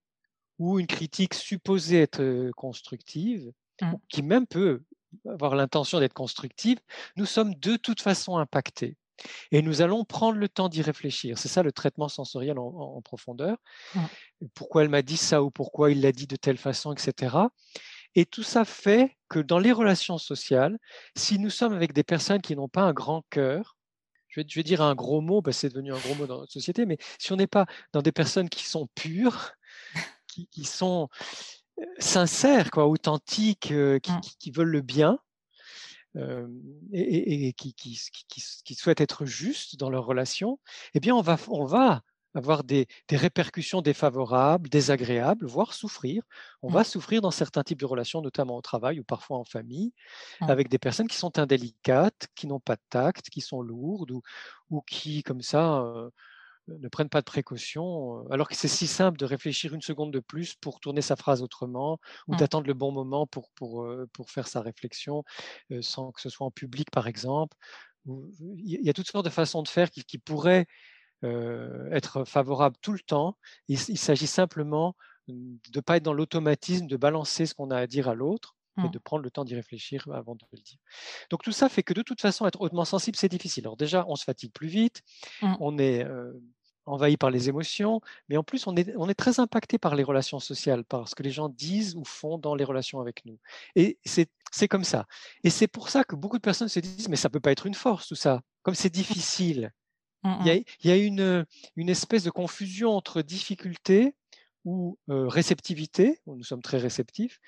[0.59, 3.93] ou une critique supposée être constructive, mmh.
[4.09, 4.81] qui même peut
[5.25, 6.79] avoir l'intention d'être constructive,
[7.15, 8.95] nous sommes de toute façon impactés.
[9.51, 11.37] Et nous allons prendre le temps d'y réfléchir.
[11.37, 13.57] C'est ça le traitement sensoriel en, profondeur.
[14.53, 17.35] Pourquoi elle m'a dit ça ou pourquoi il l'a dit de telle façon, etc.
[18.15, 20.77] Et tout ça fait que dans les relations sociales,
[21.15, 23.75] si nous sommes avec des personnes qui n'ont pas un grand cœur,
[24.29, 26.85] je vais, dire un gros mot, que c'est devenu un gros mot dans notre société,
[26.85, 29.53] mais si on n'est pas dans des personnes qui sont pures,
[30.51, 31.09] qui sont
[31.99, 33.99] sincères, quoi, authentiques, mmh.
[34.39, 35.19] qui, veulent le bien
[36.91, 40.59] et, qui, qui, souhaitent être justes dans leurs relations,
[40.93, 42.01] eh bien, on va, on va
[42.37, 46.23] avoir des, répercussions défavorables, désagréables, voire souffrir.
[46.61, 46.85] On va mmh.
[46.85, 49.93] souffrir dans certains types de relations, notamment au travail ou parfois en famille,
[50.41, 50.49] mmh.
[50.49, 54.21] avec des personnes qui sont indélicates, qui n'ont pas de tact, qui sont lourdes ou,
[54.69, 55.83] ou qui, comme ça,
[56.67, 60.19] ne prennent pas de précautions, alors que c'est si simple de réfléchir une seconde de
[60.19, 62.37] plus pour tourner sa phrase autrement, ou mmh.
[62.37, 65.23] d'attendre le bon moment pour, pour, pour faire sa réflexion,
[65.81, 67.55] sans que ce soit en public, par exemple.
[68.05, 70.65] Il y a toutes sortes de façons de faire qui, qui pourraient
[71.23, 73.37] être favorables tout le temps.
[73.67, 74.95] Il, il s'agit simplement
[75.27, 78.55] de ne pas être dans l'automatisme, de balancer ce qu'on a à dire à l'autre,
[78.77, 78.91] et mmh.
[78.91, 80.77] de prendre le temps d'y réfléchir avant de le dire.
[81.31, 83.65] Donc tout ça fait que de toute façon, être hautement sensible, c'est difficile.
[83.65, 85.01] Alors déjà, on se fatigue plus vite,
[85.41, 85.55] mmh.
[85.59, 86.05] on est
[86.87, 90.03] envahi par les émotions, mais en plus, on est, on est très impacté par les
[90.03, 93.37] relations sociales, par ce que les gens disent ou font dans les relations avec nous.
[93.75, 95.05] Et c'est comme ça.
[95.43, 97.51] Et c'est pour ça que beaucoup de personnes se disent, mais ça ne peut pas
[97.51, 98.41] être une force, tout ça.
[98.63, 99.71] Comme c'est difficile.
[100.23, 101.45] Mmh, il y a, il y a une,
[101.75, 104.15] une, espèce de confusion entre difficulté
[104.65, 107.39] ou réceptivité, où nous sommes très réceptifs,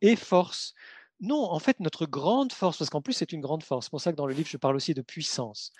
[0.00, 0.74] et force.
[1.20, 4.00] Non, en fait, notre grande force, parce qu'en plus c'est une grande force, c'est pour
[4.00, 5.72] ça que dans le livre je parle aussi de puissance.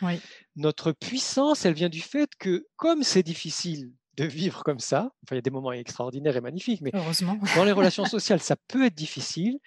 [0.57, 5.35] Notre puissance, elle vient du fait que comme c'est difficile de vivre comme ça, enfin
[5.35, 8.87] il y a des moments extraordinaires et magnifiques, mais dans les relations sociales ça peut
[8.87, 9.59] être difficile,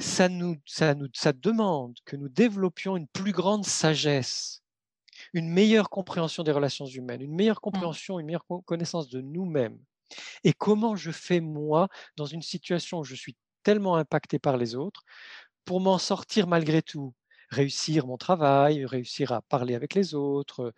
[0.00, 4.62] ça nous, ça nous ça demande que nous développions une plus grande sagesse,
[5.32, 7.60] une meilleure compréhension des relations humaines, une meilleure mmh.
[7.60, 9.78] compréhension, une meilleure connaissance de nous-mêmes.
[10.44, 14.74] Et comment je fais moi dans une situation où je suis tellement impacté par les
[14.74, 15.02] autres
[15.64, 17.14] pour m'en sortir malgré tout
[17.52, 20.72] réussir mon travail, réussir à parler avec les autres,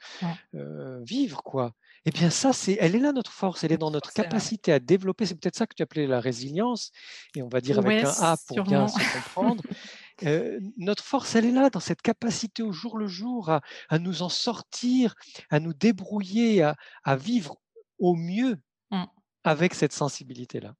[0.54, 1.72] euh, vivre quoi.
[2.04, 4.78] Eh bien ça, c'est, elle est là notre force, elle est dans notre capacité à
[4.78, 5.24] développer.
[5.24, 6.90] C'est peut-être ça que tu appelais la résilience,
[7.34, 9.62] et on va dire avec un A pour bien se comprendre.
[10.24, 14.22] Euh, notre force, elle est là dans cette capacité au jour le jour à, nous
[14.22, 15.14] en sortir,
[15.50, 17.56] à nous débrouiller, à, vivre
[17.98, 18.58] au mieux
[18.90, 19.04] mmh.
[19.44, 20.74] avec cette sensibilité-là.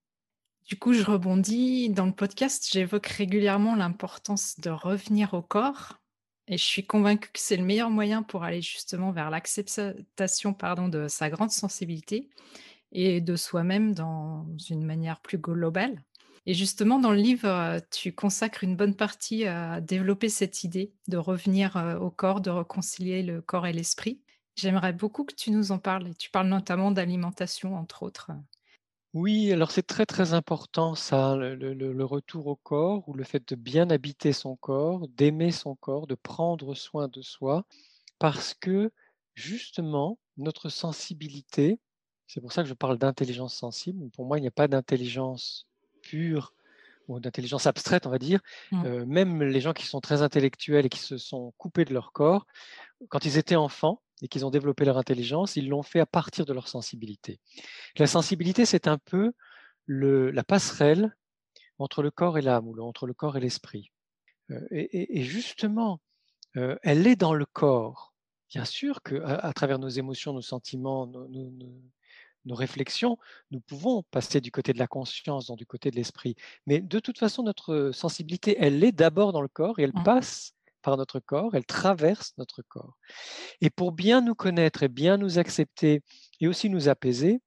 [0.66, 1.90] Du coup, je rebondis.
[1.90, 6.00] Dans le podcast, j'évoque régulièrement l'importance de revenir au corps.
[6.48, 10.56] Et je suis convaincue que c'est le meilleur moyen pour aller justement vers l'acceptation
[10.88, 12.30] de sa grande sensibilité
[12.92, 16.02] et de soi-même dans une manière plus globale.
[16.46, 21.16] Et justement, dans le livre, tu consacres une bonne partie à développer cette idée de
[21.16, 24.20] revenir euh, au corps, de réconcilier le corps et l'esprit.
[24.54, 26.14] J'aimerais beaucoup que tu nous en parles.
[26.18, 28.30] Tu parles notamment d'alimentation, entre autres.
[29.14, 33.54] Oui, alors c'est très très important ça, le, retour au corps ou le fait de
[33.54, 37.64] bien habiter son corps, d'aimer son corps, de prendre soin de soi,
[38.18, 38.90] parce que
[39.34, 41.78] justement, notre sensibilité,
[42.26, 45.68] c'est pour ça que je parle d'intelligence sensible, pour moi il n'y a pas d'intelligence
[46.02, 46.52] pure
[47.06, 48.40] ou d'intelligence abstraite, on va dire,
[48.72, 48.84] mmh.
[48.84, 52.10] euh, même les gens qui sont très intellectuels et qui se sont coupés de leur
[52.10, 52.48] corps,
[53.10, 56.46] quand ils étaient enfants et qu'ils ont développé leur intelligence, ils l'ont fait à partir
[56.46, 57.40] de leur sensibilité.
[57.98, 59.32] La sensibilité, c'est un peu
[59.84, 61.14] le, la passerelle
[61.78, 63.92] entre le corps et l'âme, ou entre le corps et l'esprit.
[64.50, 66.00] Euh, et, justement,
[66.56, 68.14] euh, elle est dans le corps.
[68.48, 71.28] Bien sûr qu'à à travers nos émotions, nos sentiments, nos,
[72.46, 73.18] nos réflexions,
[73.50, 76.34] nous pouvons passer du côté de la conscience, donc du côté de l'esprit.
[76.66, 80.04] Mais de toute façon, notre sensibilité, elle est d'abord dans le corps et elle mmh.
[80.04, 82.96] passe par notre corps, elle traverse notre corps.
[83.60, 86.02] Et pour bien nous connaître et bien nous accepter
[86.40, 87.40] et aussi nous apaiser,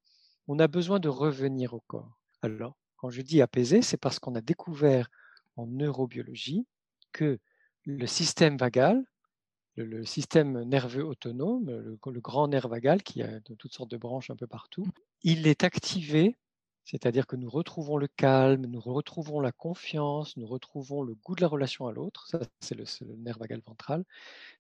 [0.48, 2.20] on a besoin de revenir au corps.
[2.42, 5.08] Alors, quand je dis apaiser, c'est parce qu'on a découvert
[5.56, 6.66] en neurobiologie
[7.14, 7.40] que
[7.86, 9.04] le système vagal,
[9.76, 14.36] le, système nerveux autonome, le, grand nerf vagal qui a toutes sortes de branches un
[14.36, 14.88] peu partout,
[15.22, 16.36] il est activé,
[16.90, 21.42] c'est-à-dire que nous retrouvons le calme, nous retrouvons la confiance, nous retrouvons le goût de
[21.42, 24.06] la relation à l'autre, ça c'est le, le, nerf vagal ventral.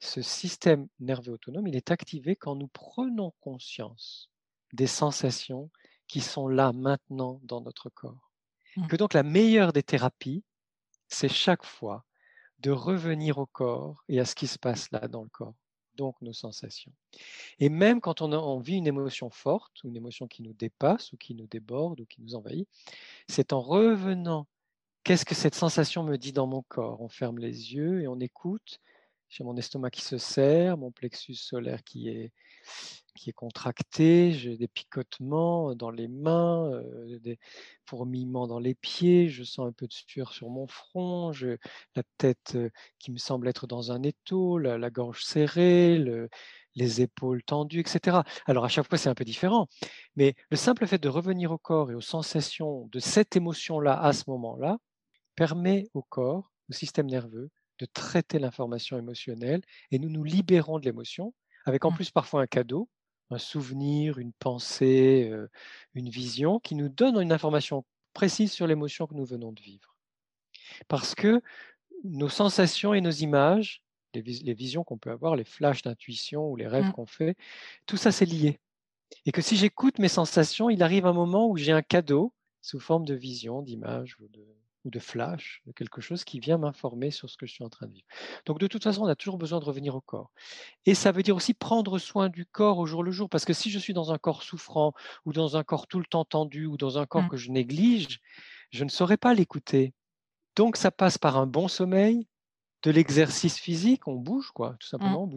[0.02, 4.30] Ce système nerveux autonome, il est activé quand nous prenons conscience
[4.74, 5.70] des sensations
[6.08, 8.34] qui sont là maintenant dans notre corps.
[8.76, 8.88] Mmh.
[8.88, 10.44] Que donc la meilleure des thérapies,
[11.08, 12.04] c'est chaque fois
[12.60, 15.56] de revenir au corps et à ce qui se passe là dans le corps,
[15.98, 16.94] donc nos sensations.
[17.60, 21.18] Et même quand on, vit une émotion forte, ou une émotion qui nous dépasse, ou
[21.18, 22.68] qui nous déborde, ou qui nous envahit,
[23.28, 24.48] c'est en revenant,
[25.04, 27.02] qu'est-ce que cette sensation me dit dans mon corps?
[27.02, 28.80] On ferme les yeux et on écoute,
[29.30, 32.32] j'ai mon estomac qui se serre, mon plexus solaire qui est,
[33.18, 37.40] qui est contracté, j'ai des picotements dans les mains, euh, des
[37.86, 41.58] fourmillements dans les pieds, je sens un peu de sueur sur mon front, je,
[41.96, 46.00] la tête euh, qui me semble être dans un étau, la, gorge serrée,
[46.76, 48.20] les épaules tendues, etc.
[48.46, 49.68] Alors à chaque fois c'est un peu différent,
[50.16, 54.13] mais le simple fait de revenir au corps et aux sensations de cette émotion-là à
[54.13, 54.78] ce moment-là
[55.36, 59.62] permet au corps, au système nerveux, de traiter l'information émotionnelle
[59.92, 61.34] et nous nous libérons de l'émotion,
[61.66, 61.96] avec en mmh.
[61.96, 62.90] plus parfois un cadeau,
[63.30, 65.32] un souvenir, une pensée,
[65.94, 69.96] une vision qui nous donne une information précise sur l'émotion que nous venons de vivre.
[70.88, 71.42] Parce que
[72.04, 73.82] nos sensations et nos images,
[74.13, 76.94] les, visions qu'on peut avoir, les flashs d'intuition ou les rêves mmh.
[76.94, 77.36] qu'on fait,
[77.86, 78.60] tout ça c'est lié.
[79.26, 82.80] Et que si j'écoute mes sensations, il arrive un moment où j'ai un cadeau sous
[82.80, 84.46] forme de vision, d'image ou de,
[84.86, 87.70] ou de flash, de quelque chose qui vient m'informer sur ce que je suis en
[87.70, 88.08] train de vivre.
[88.46, 90.32] Donc de toute façon, on a toujours besoin de revenir au corps.
[90.86, 93.54] Et ça veut dire aussi prendre soin du corps au jour le jour, parce que
[93.54, 94.94] si je suis dans un corps souffrant,
[95.26, 97.30] ou dans un corps tout le temps tendu, ou dans un corps mmh.
[97.30, 98.20] que je néglige,
[98.72, 99.94] je ne saurais pas l'écouter.
[100.56, 102.28] Donc ça passe par un bon sommeil,
[102.84, 104.90] de l'exercice physique, on bouge, quoi, tout mmh.
[104.90, 105.28] simplement,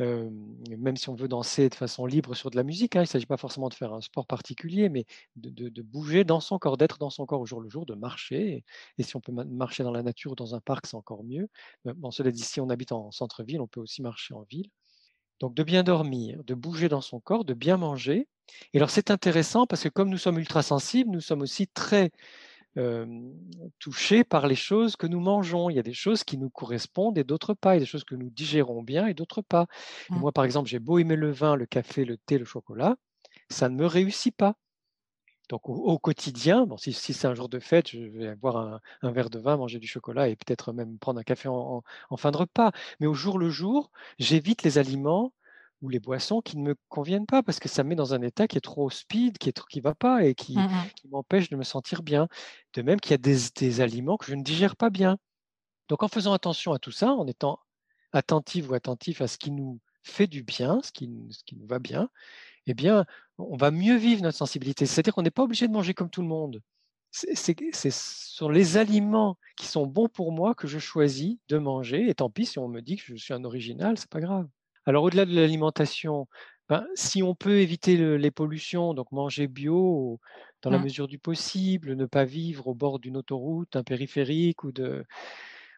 [0.00, 3.08] même si on veut danser de façon libre sur de la musique, hein, il ne
[3.08, 5.04] s'agit pas forcément de faire un sport particulier, mais
[5.36, 8.64] de, bouger dans son corps, d'être dans son corps au jour le jour, de marcher.
[8.98, 11.48] Et, si on peut marcher dans la nature ou dans un parc, c'est encore mieux.
[11.84, 14.70] Bon, cela dit, si on habite en centre-ville, on peut aussi marcher en ville.
[15.40, 18.28] Donc de bien dormir, de bouger dans son corps, de bien manger.
[18.74, 22.10] Et alors c'est intéressant parce que comme nous sommes ultra sensibles, nous sommes aussi très
[23.78, 25.70] touchés par les choses que nous mangeons.
[25.70, 27.74] Il y a des choses qui nous correspondent et d'autres pas.
[27.74, 29.66] Il y a des choses que nous digérons bien et d'autres pas.
[30.08, 30.18] Mmh.
[30.18, 32.96] moi, par exemple, j'ai beau aimer le vin, le café, le thé, le chocolat,
[33.48, 34.54] ça ne me réussit pas.
[35.50, 39.30] Donc au, quotidien, bon, si, c'est un jour de fête, je vais boire un, verre
[39.30, 41.82] de vin, manger du chocolat et peut-être même prendre un café en,
[42.16, 42.70] fin de repas.
[43.00, 45.32] Mais au jour le jour, j'évite les aliments
[45.82, 48.22] ou les boissons qui ne me conviennent pas parce que ça me met dans un
[48.22, 50.68] état qui est trop speed, qui est qui va pas et qui, mmh
[51.10, 52.28] m'empêche de me sentir bien.
[52.74, 55.18] De même qu'il y a des, aliments que je ne digère pas bien.
[55.88, 57.58] Donc en faisant attention à tout ça, en étant
[58.12, 61.66] attentif ou attentif à ce qui nous fait du bien, ce qui, ce qui nous
[61.66, 62.10] va bien,
[62.66, 63.06] eh bien,
[63.38, 64.86] on va mieux vivre notre sensibilité.
[64.86, 66.62] C'est-à-dire qu'on n'est pas obligé de manger comme tout le monde.
[67.10, 72.08] C'est sur les aliments qui sont bons pour moi que je choisis de manger.
[72.08, 74.48] Et tant pis si on me dit que je suis un original, c'est pas grave.
[74.86, 76.26] Alors au-delà de l'alimentation,
[76.68, 80.20] ben, si on peut éviter les pollutions, donc manger bio
[80.62, 80.84] dans la Mmh.
[80.84, 85.04] mesure du possible, ne pas vivre au bord d'une autoroute, un périphérique ou de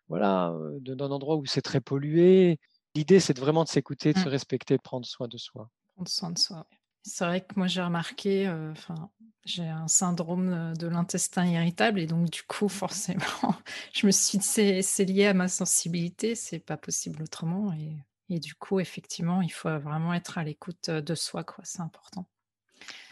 [0.09, 2.59] voilà, d'un endroit où c'est très pollué.
[2.95, 4.31] L'idée, c'est vraiment de s'écouter, de se Mmh.
[4.31, 5.71] respecter, de prendre soin de soi.
[5.95, 6.67] Prendre soin de soi.
[7.03, 9.11] C'est vrai que moi j'ai remarqué, enfin,
[9.45, 13.25] j'ai un syndrome, de l'intestin irritable et donc du coup forcément,
[13.93, 17.97] je me suis dit: «C'est c'est lié à ma sensibilité, c'est pas possible autrement» et
[18.33, 22.27] et du coup effectivement, il faut vraiment être à l'écoute, de soi c'est important.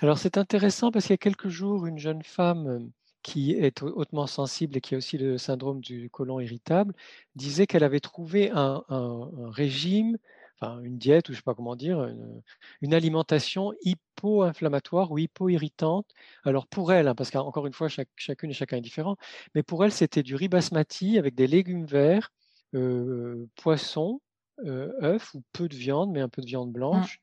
[0.00, 2.90] Alors c'est intéressant parce qu'il y a quelques jours, une jeune femme,
[3.22, 6.94] qui est hautement sensible et qui a aussi le syndrome du côlon irritable,
[7.34, 8.82] disait qu'elle avait trouvé un
[9.50, 10.16] régime,
[10.60, 12.02] enfin une diète ou je ne sais pas comment dire,
[12.82, 16.06] une, alimentation hypo-inflammatoire ou hypo-irritante.
[16.44, 19.16] Alors pour elle, hein, parce qu'encore une fois, chacune et chacun est différent,
[19.54, 22.32] mais pour elle, c'était du riz basmati avec des légumes verts,
[22.74, 24.29] heu, poisson, heu,
[24.66, 27.10] œufs ou peu de viande, mais un peu de viande Mmh.
[27.12, 27.20] blanche,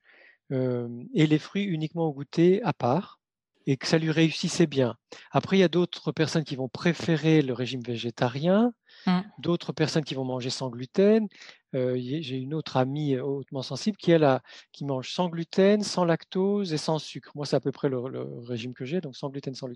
[0.51, 3.19] hem et les fruits uniquement au goûter à part
[3.67, 4.95] et que ça lui réussissait bien.
[5.31, 8.73] Après, il y a d'autres personnes qui vont préférer le régime végétarien,
[9.05, 9.31] Mmh.
[9.37, 11.27] d'autres personnes qui vont manger sans gluten.
[11.75, 15.83] Heu, y j'ai une autre amie hautement sensible qui elle a qui mange sans gluten,
[15.83, 17.31] sans lactose et sans sucre.
[17.35, 19.67] Moi, c'est à peu près le le régime que j'ai, donc sans gluten, sans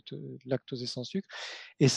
[0.46, 1.28] lactose et sans sucre
[1.82, 1.88] et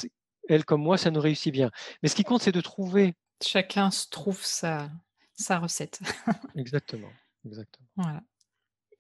[0.48, 1.70] elle comme moi, ça nous réussit bien.
[2.03, 4.90] Mais ce qui compte, c'est de trouver Chacun se trouve sa
[5.36, 6.00] sa recette.
[6.56, 7.12] exactement,
[7.44, 7.86] exactement.
[7.96, 8.22] Voilà.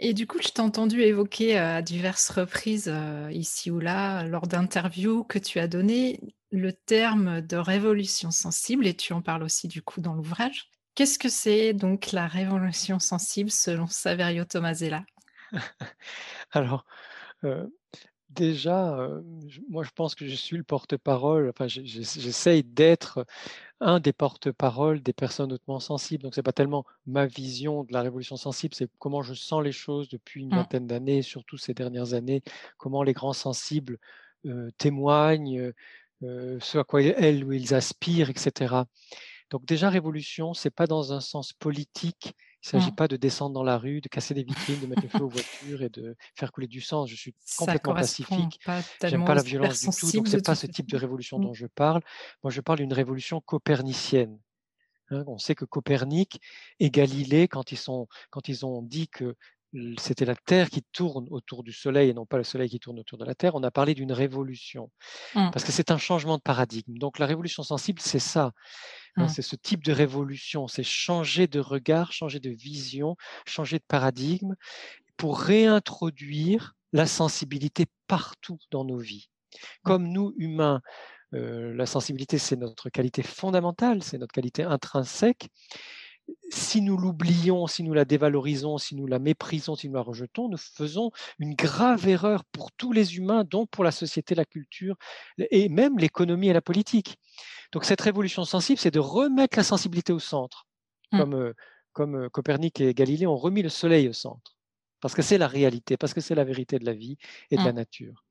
[0.00, 4.24] Et du coup, je t'ai entendu évoquer, heu, à diverses reprises, heu, ici ou là,
[4.24, 6.20] lors d'interviews que tu as données,
[6.50, 10.70] le terme de révolution sensible et tu en parles aussi du coup dans l'ouvrage.
[10.94, 15.04] Qu'est-ce que c'est donc la révolution sensible selon Saverio Tomasella?
[16.52, 16.84] Alors,
[17.44, 17.74] heu
[18.34, 19.10] Déjà,
[19.48, 23.26] je moi je pense que je suis le porte-parole, enfin j'e j'ess j'essaye d'être
[23.80, 26.22] un des porte-parole des personnes hautement sensibles.
[26.24, 29.72] Donc c'est pas tellement ma vision de la révolution sensible, c'est comment je sens les
[29.72, 32.42] choses depuis une Mmh, vingtaine d'années, surtout ces dernières années,
[32.78, 33.98] comment les grands sensibles,
[34.46, 35.72] heu, témoignent,
[36.24, 38.86] heu, ce à quoi elles ou ils aspirent et cetera.
[39.50, 42.34] Donc déjà révolution, c'est pas dans un sens politique.
[42.64, 42.94] Il s'agit mmh.
[42.94, 45.28] pas de descendre dans la rue, de casser des vitrines, de mettre le feu aux
[45.28, 47.04] voitures et de faire couler du sang.
[47.04, 50.54] Je suis complètement pacifique, j'aime tellement pas la violence du tout, donc c'est de pas
[50.54, 52.02] ce type de révolution Mmh, dont je parle.
[52.42, 54.38] Moi, je parle d'une révolution copernicienne.
[55.10, 56.40] Hein, on sait que Copernic
[56.80, 59.36] et Galilée, quand ils sont quand ils ont dit que
[59.98, 62.98] c'était la Terre qui tourne autour du Soleil et non pas le Soleil qui tourne
[63.00, 64.90] autour de la Terre, on a parlé d'une révolution.
[65.34, 66.98] mmh, Parce que c'est un changement de paradigme.
[66.98, 68.52] Donc la révolution sensible, c'est ça.
[69.18, 73.78] Hein, mmh, c'est ce type de révolution, c'est changer de regard, changer de vision, changer
[73.78, 74.54] de paradigme
[75.16, 79.28] pour réintroduire la sensibilité partout dans nos vies.
[79.84, 80.82] mmh, Comme nous, humains,
[81.34, 85.48] euh, la sensibilité, c'est notre qualité fondamentale, c'est notre qualité intrinsèque.
[86.50, 90.48] Si nous l'oublions, si nous la dévalorisons, si nous la méprisons, si nous la rejetons,
[90.48, 94.96] nous faisons une grave erreur pour tous les humains, donc pour la société, la culture
[95.38, 97.16] et même l'économie et la politique.
[97.72, 100.66] Donc cette révolution sensible, c'est de remettre la sensibilité au centre,
[101.12, 101.52] mmh, comme, euh,
[101.92, 104.56] comme euh, Copernic et Galilée ont remis le soleil au centre,
[105.00, 107.18] parce que c'est la réalité, parce que c'est la vérité de la vie
[107.50, 107.76] et de la mmh.
[107.76, 108.24] nature.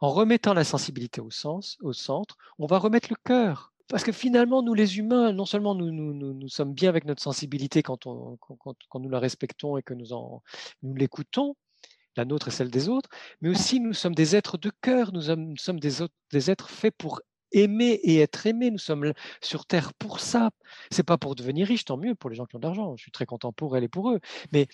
[0.00, 3.73] En remettant la sensibilité au, sens, au centre, on va remettre le cœur.
[3.88, 8.06] Parce que finalement, nous les humains, non seulement nous, sommes bien avec notre sensibilité quand,
[8.06, 11.54] nous la respectons et que nous, l'écoutons,
[12.16, 15.22] la nôtre et celle des autres, mais aussi nous sommes des êtres de cœur, nous
[15.56, 15.92] sommes, des,
[16.32, 17.20] des êtres faits pour
[17.54, 18.70] aimer et être aimés.
[18.70, 20.50] Nous sommes sur Terre pour ça.
[20.90, 22.96] C'est pas pour devenir riche, tant mieux pour les gens qui ont de l'argent.
[22.96, 24.20] Je suis très content pour elles et pour eux.
[24.52, 24.66] Mais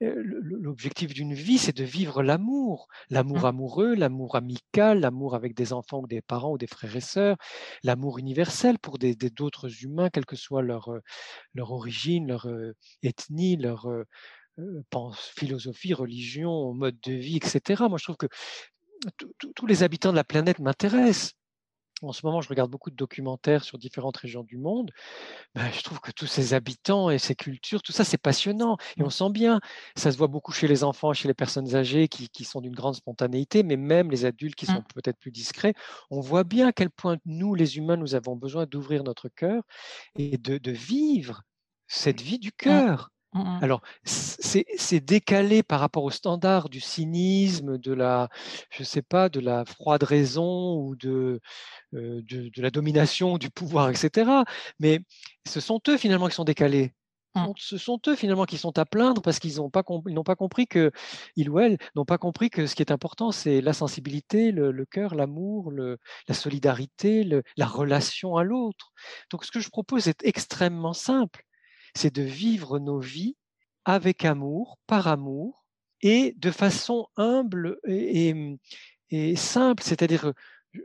[0.00, 3.44] l'objectif d'une vie, c'est de vivre l'amour, l'amour Mmh.
[3.46, 7.36] amoureux, l'amour amical, l'amour avec des enfants ou des parents ou des frères et sœurs,
[7.82, 10.90] l'amour universel pour des d'autres humains, quelle que soit leur,
[11.54, 12.48] leur origine, leur
[13.02, 13.88] ethnie, leur
[15.14, 17.84] philosophie, religion, mode de vie, etc.
[17.88, 18.28] Moi, je trouve que
[19.54, 21.34] tous les habitants de la planète m'intéressent.
[22.02, 24.92] En ce moment, je regarde beaucoup de documentaires sur différentes régions du monde.
[25.54, 28.76] Ben, je trouve que tous ces habitants et ces cultures, tout ça, c'est passionnant.
[28.98, 29.10] Et on Mmh.
[29.10, 29.60] sent bien,
[29.96, 32.74] ça se voit beaucoup chez les enfants, chez les personnes âgées qui, qui sont d'une
[32.74, 34.88] grande spontanéité, mais même les adultes qui sont Mmh.
[34.94, 35.74] peut-être plus discrets.
[36.10, 39.62] On voit bien à quel point nous, les humains, nous avons besoin d'ouvrir notre cœur
[40.16, 41.42] et de, de vivre
[41.88, 42.82] cette vie du Mmh.
[42.82, 43.10] cœur.
[43.32, 43.60] Mmh mh.
[43.60, 48.28] Alors, c'est décalé par rapport au standard du cynisme, de la,
[48.70, 51.40] je sais pas, de la froide raison ou de,
[51.92, 54.44] de la domination, du pouvoir et cetera.
[54.80, 55.00] Mais
[55.48, 56.92] ce sont eux finalement qui sont décalés.
[57.36, 57.46] Ce Mmh.
[57.46, 60.66] sont ce sont eux finalement qui sont à plaindre parce qu'ils n'ont pas ils compris
[60.66, 60.92] que
[61.36, 64.72] ils ou elles n'ont pas compris que ce qui est important, c'est la sensibilité, le
[64.72, 65.70] le cœur, l'amour,
[66.28, 68.92] la solidarité, le la relation à l'autre.
[69.30, 71.44] Donc ce que je propose est extrêmement simple,
[71.98, 73.36] c'est de vivre nos vies
[73.84, 75.66] avec amour, par amour,
[76.00, 78.56] et de façon humble et,
[79.10, 80.32] et simple, c'est-à-dire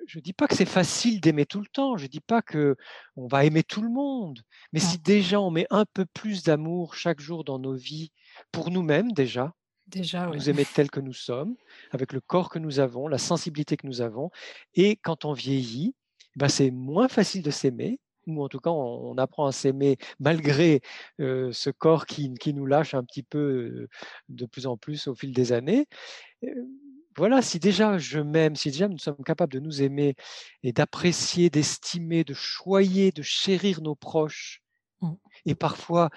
[0.07, 2.41] je ne dis pas que c'est facile d'aimer tout le temps, je ne dis pas
[2.41, 2.75] que
[3.15, 4.41] on va aimer tout le monde,
[4.71, 8.11] mais si déjà on met un peu plus d'amour chaque jour dans nos vies,
[8.51, 9.53] pour nous-mêmes déjà,
[9.85, 11.55] déjà nous aimer tel que nous sommes,
[11.91, 14.31] avec le corps que nous avons, la sensibilité que nous avons,
[14.73, 15.93] et quand on vieillit,
[16.35, 20.81] ben c'est moins facile de s'aimer, ou en tout cas on, apprend à s'aimer malgré
[21.19, 23.87] ce corps qui, nous lâche un petit peu
[24.29, 25.87] de plus en plus au fil des années
[27.15, 30.15] voilà, si déjà je m'aime, si déjà nous sommes capables de nous aimer
[30.63, 34.62] et d'apprécier, d'estimer, de choyer, de chérir nos proches.
[35.45, 36.09] Et parfois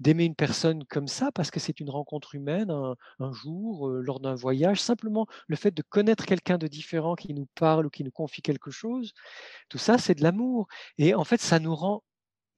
[0.00, 4.34] d'aimer une personne comme ça parce que c'est une rencontre humaine un, jour, lors d'un
[4.34, 8.10] voyage, simplement le fait de connaître quelqu'un de différent qui nous parle ou qui nous
[8.10, 9.12] confie quelque chose,
[9.68, 10.66] tout ça c'est de l'amour.
[10.98, 12.02] Et en fait, ça nous rend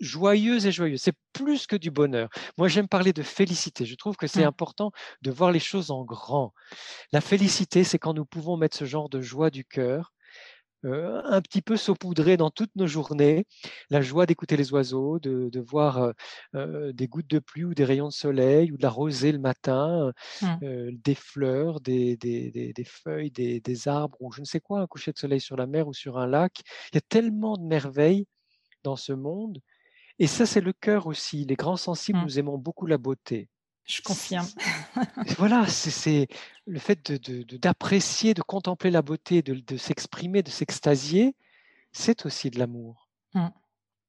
[0.01, 1.01] joyeuse et joyeuse.
[1.03, 2.29] C'est plus que du bonheur.
[2.57, 3.85] Moi, j'aime parler de félicité.
[3.85, 4.49] Je trouve que c'est mmh.
[4.49, 4.93] important
[5.23, 6.55] de voir les choses en grand.
[7.13, 10.13] La félicité, c'est quand nous pouvons mettre ce genre de joie du cœur
[10.87, 13.45] euh, un petit peu saupoudrer dans toutes nos journées.
[13.91, 16.13] La joie d'écouter les oiseaux, de, voir euh,
[16.55, 19.39] euh, des gouttes de pluie ou des rayons de soleil ou de la rosée le
[19.39, 20.91] matin, mmh.
[20.93, 25.19] des fleurs, des, des feuilles, des, arbres ou je ne sais quoi, un coucher de
[25.19, 26.61] soleil sur la mer ou sur un lac.
[26.93, 28.27] Il y a tellement de merveilles
[28.83, 29.61] dans ce monde
[30.19, 31.47] et ça, c'est le cœur aussi.
[31.47, 32.25] Les grands sensibles, mmh.
[32.25, 33.49] nous aimons beaucoup la beauté.
[33.85, 34.47] Je confirme.
[35.39, 36.29] voilà, c'est
[36.67, 37.11] le fait
[37.57, 41.35] d'apprécier, de, contempler la beauté, de, s'exprimer, de s'extasier,
[41.93, 43.09] c'est aussi de l'amour.
[43.35, 43.49] Mmh.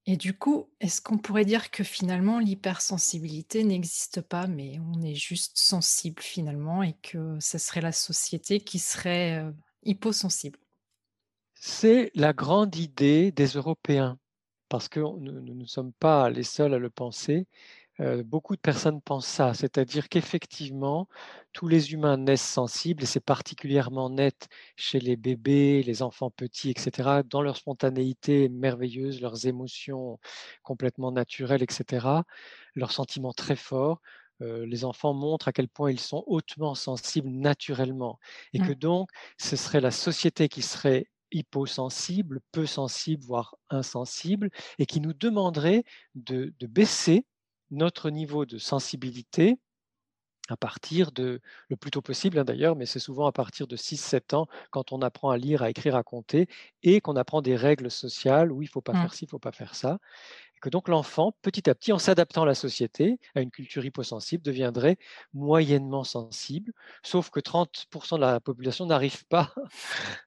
[0.07, 5.15] Et du coup, est-ce qu'on pourrait dire que finalement l'hypersensibilité n'existe pas, mais on est
[5.15, 9.51] juste sensible finalement, et que ce serait la société qui serait euh,
[9.84, 10.59] hyposensible?
[11.53, 14.17] C'est la grande idée des Européens
[14.69, 17.45] parce que nous ne sommes pas les seuls à le penser.
[18.02, 21.08] Euh, beaucoup de personnes pensent ça, c'est-à-dire qu'effectivement,
[21.54, 26.72] tous les humains naissent sensibles, et c'est particulièrement net chez les bébés, les enfants petits,
[26.72, 30.20] etc., dans leur spontanéité merveilleuse, leurs émotions
[30.64, 32.08] complètement naturelles, etc.,
[32.76, 34.02] leurs sentiments très forts.
[34.41, 38.20] Euh, les enfants montrent à quel point ils sont hautement sensibles naturellement,
[38.54, 44.49] et que donc ce serait la société qui serait hyposensible, peu sensible, voire insensible,
[44.80, 45.84] et qui nous demanderait
[46.16, 47.26] de, baisser
[47.72, 49.57] notre niveau de sensibilité
[50.49, 53.78] à partir de, le plus tôt possible hein, d'ailleurs, mais c'est souvent à partir de
[53.78, 56.47] 6-7 ans quand on apprend à lire, à écrire, à compter,
[56.84, 59.01] et qu'on apprend des règles sociales où il ne faut pas mmh.
[59.01, 59.99] faire ci, il ne faut pas faire ça
[60.62, 64.43] que donc l'enfant, petit à petit, en s'adaptant à la société, à une culture hyposensible,
[64.43, 64.97] deviendrait
[65.34, 66.72] moyennement sensible,
[67.03, 69.53] sauf que 30% de la population n'arrive pas.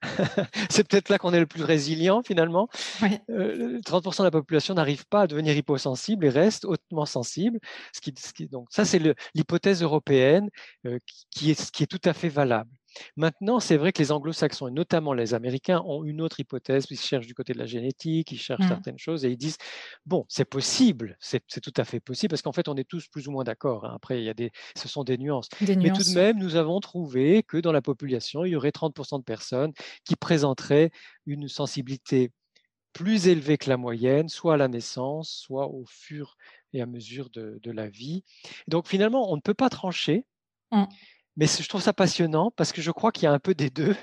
[0.70, 2.68] C'est peut-être là qu'on est le plus résilient finalement.
[3.01, 7.61] 30% euh, de la population n'arrive pas à devenir hyposensible et reste hautement sensible.
[7.93, 8.12] Ce qui,
[8.49, 9.01] donc ça, c'est
[9.35, 10.51] l'hypothèse européenne
[10.87, 10.99] euh,
[11.30, 12.70] qui, est, qui est tout à fait valable.
[13.16, 16.99] Maintenant, c'est vrai que les anglo-saxons, et notamment les Américains, ont une autre hypothèse, ils
[16.99, 18.68] cherchent du côté de la génétique, ils cherchent mmh.
[18.68, 19.59] certaines choses, et ils disent,
[20.07, 23.28] bon, c'est possible, c'est tout à fait possible, parce qu'en fait, on est tous plus
[23.28, 23.84] ou moins d'accord.
[23.84, 23.92] Hein.
[23.95, 25.49] Après, il y a des, ce sont des nuances.
[25.61, 29.18] Mais tout de même, nous avons trouvé que dans la population, il y aurait 30%
[29.18, 29.72] de personnes
[30.05, 30.90] qui présenteraient
[31.26, 32.30] une sensibilité
[32.92, 36.36] plus élevée que la moyenne, soit à la naissance, soit au fur
[36.72, 38.24] et à mesure de, la vie.
[38.68, 40.24] Donc finalement, on ne peut pas trancher.
[40.70, 40.84] Mmh.
[41.37, 43.70] Mais je trouve ça passionnant parce que je crois qu'il y a un peu des
[43.70, 43.97] deux.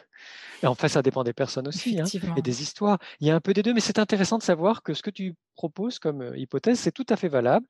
[0.64, 2.06] Et en fait, ça dépend des personnes aussi hein,
[2.38, 3.00] et des histoires.
[3.20, 5.10] Il y a un peu des deux, mais c'est intéressant de savoir que ce que
[5.10, 7.66] tu proposes comme euh, hypothèse, c'est tout à fait valable.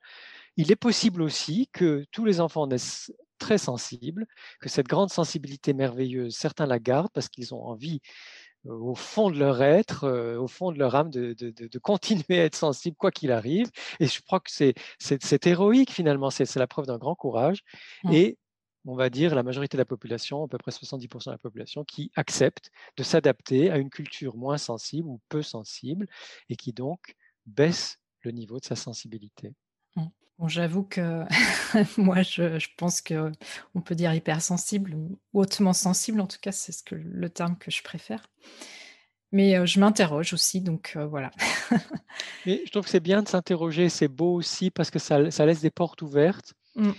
[0.56, 4.26] Il est possible aussi que tous les enfants naissent très sensibles,
[4.60, 8.00] que cette grande sensibilité merveilleuse, certains la gardent parce qu'ils ont envie
[8.66, 12.44] euh, au fond de leur être, euh, au fond de leur âme, de, continuer à
[12.44, 13.70] être sensible quoi qu'il arrive.
[14.00, 17.62] Et je crois que c'est héroïque finalement, c'est la preuve d'un grand courage.
[18.04, 18.12] Mmh.
[18.12, 18.38] Et
[18.84, 21.84] on va dire, la majorité de la population, à peu près 70% de la population,
[21.84, 26.06] qui accepte de s'adapter à une culture moins sensible ou peu sensible
[26.48, 27.14] et qui donc
[27.46, 29.54] baisse le niveau de sa sensibilité.
[30.38, 31.24] Bon, J'avoue que
[31.98, 36.82] moi, je, pense qu'on peut dire hypersensible ou hautement sensible, en tout cas, c'est ce
[36.82, 38.26] que, le terme que je préfère.
[39.30, 41.30] Mais euh, je m'interroge aussi, donc euh, voilà.
[42.46, 45.60] Mais je trouve que c'est bien de s'interroger, c'est beau aussi parce que ça, laisse
[45.60, 46.54] des portes ouvertes.
[46.74, 46.90] Mmh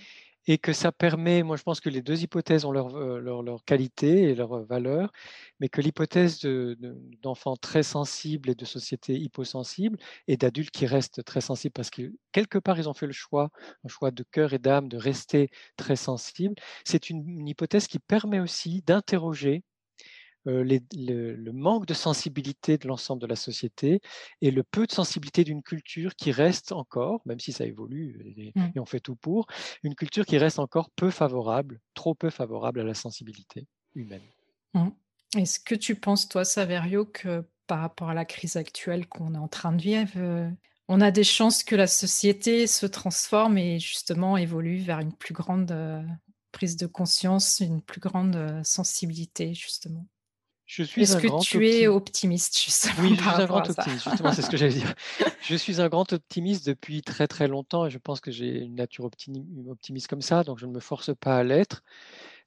[0.48, 3.64] et que ça permet, moi je pense que les deux hypothèses ont leur, euh, leur,
[3.66, 5.12] qualité et leur euh, valeur,
[5.60, 6.42] mais que l'hypothèse
[7.22, 12.14] d'enfants très sensibles et de sociétés hyposensibles et d'adultes qui restent très sensibles parce que
[12.32, 13.50] quelque part ils ont fait le choix,
[13.86, 18.40] un choix de cœur et d'âme de rester très sensibles, c'est une, hypothèse qui permet
[18.40, 19.64] aussi d'interroger
[20.46, 24.02] le, manque de sensibilité de l'ensemble de la société
[24.42, 28.52] et le peu de sensibilité d'une culture qui reste encore, même si ça évolue et,
[28.56, 28.80] mmh.
[28.80, 29.48] on fait tout pour,
[29.84, 34.22] une culture qui reste encore peu favorable, trop peu favorable à la sensibilité humaine.
[34.74, 34.90] Mmh.
[35.38, 39.40] Est-ce que tu penses, toi, Saverio, que par rapport à la crise actuelle qu'on est
[39.40, 40.52] en train de vivre,
[40.90, 45.34] on a des chances que la société se transforme et justement évolue vers une plus
[45.34, 45.74] grande
[46.52, 50.06] prise de conscience, une plus grande sensibilité, justement?
[50.76, 54.32] Je suis Est-ce que tu es optimiste, justement Oui, je suis un grand optimiste, justement,
[54.34, 54.96] c'est ce que j'allais dire.
[55.42, 58.76] Je suis un grand optimiste depuis très très longtemps et je pense que j'ai une
[58.76, 61.84] nature optimiste comme ça, donc je ne me force pas à l'être.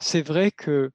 [0.00, 0.90] C'est vrai que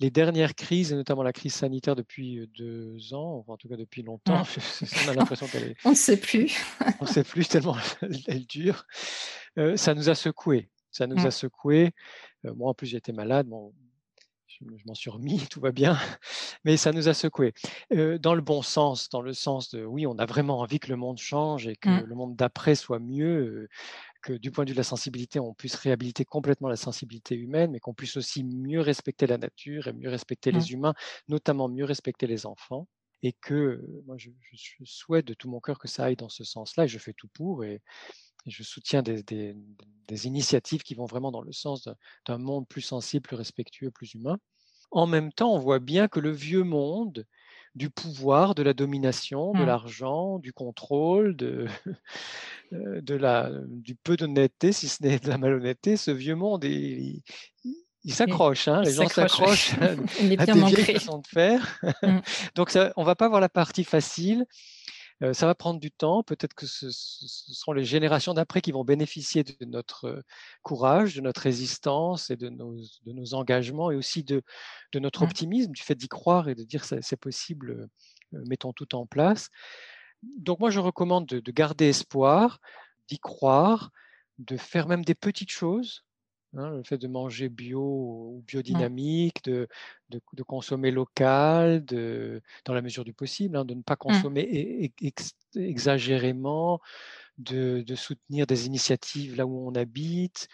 [0.00, 4.02] les dernières crises, et notamment la crise sanitaire depuis deux ans, en tout cas depuis
[4.02, 4.42] longtemps,
[5.06, 5.76] on a l'impression qu'elle est...
[5.86, 6.54] On ne sait plus.
[7.00, 7.76] on ne sait plus tellement
[8.26, 8.84] elle dure.
[9.76, 10.68] ça nous a secoué.
[10.90, 11.92] Ça nous a secoué.
[12.42, 13.46] moi, en plus, j'étais malade.
[13.46, 13.72] Bon,
[14.46, 15.98] je, m'en suis remis, tout va bien,
[16.64, 17.52] mais ça nous a secoué.
[17.90, 20.96] dans le bon sens, dans le sens de oui, on a vraiment envie que le
[20.96, 22.04] monde change et que mmh.
[22.06, 23.68] le monde d'après soit mieux,
[24.22, 27.72] que du point de vue de la sensibilité, on puisse réhabiliter complètement la sensibilité humaine,
[27.72, 30.74] mais qu'on puisse aussi mieux respecter la nature et mieux respecter les mmh.
[30.74, 30.94] humains,
[31.28, 32.88] notamment mieux respecter les enfants.
[33.22, 34.28] Et que moi, je,
[34.84, 37.28] souhaite de tout mon cœur que ça aille dans ce sens-là, et je fais tout
[37.28, 37.80] pour, et,
[38.46, 41.88] je soutiens des, des, initiatives qui vont vraiment dans le sens
[42.26, 44.38] d'un monde plus sensible, plus respectueux, plus humain.
[44.90, 47.26] En même temps, on voit bien que le vieux monde,
[47.74, 49.66] du pouvoir, de la domination, de mmh.
[49.66, 51.66] l'argent, du contrôle, de,
[52.72, 56.64] euh, de la, du peu d'honnêteté, si ce n'est de la malhonnêteté, ce vieux monde,
[56.64, 57.22] il,
[58.06, 61.80] s'accroche, hein, les gens s'accrochent à, des vieilles façons de faire.
[62.02, 62.18] Mmh.
[62.54, 64.46] Donc ça, on ne va pas voir la partie facile,
[65.32, 66.22] ça va prendre du temps.
[66.22, 70.22] Peut-être que ce, seront les générations d'après qui vont bénéficier de notre
[70.62, 74.42] courage, de notre résistance et de nos, de nos engagements et aussi de,
[74.92, 75.24] de notre mmh.
[75.24, 77.88] optimisme, du fait d'y croire et de dire c'est possible,
[78.32, 79.50] mettons tout en place.
[80.38, 82.60] Donc moi, je recommande de garder espoir,
[83.08, 83.90] d'y croire,
[84.38, 86.04] de faire même des petites choses
[86.56, 88.46] Hein, le fait de manger bio ou mmh.
[88.46, 89.68] biodynamique, de,
[90.10, 93.96] de, consommer local, de, dans la mesure du possible, hein, de ne pas mmh.
[93.96, 94.92] consommer
[95.56, 96.80] exagérément,
[97.38, 100.48] de, de, soutenir des initiatives là où on habite.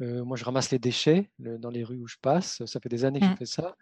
[0.00, 2.64] moi, je ramasse les déchets dans les rues où je passe.
[2.66, 3.36] Ça fait des années que je mmh.
[3.36, 3.76] fais ça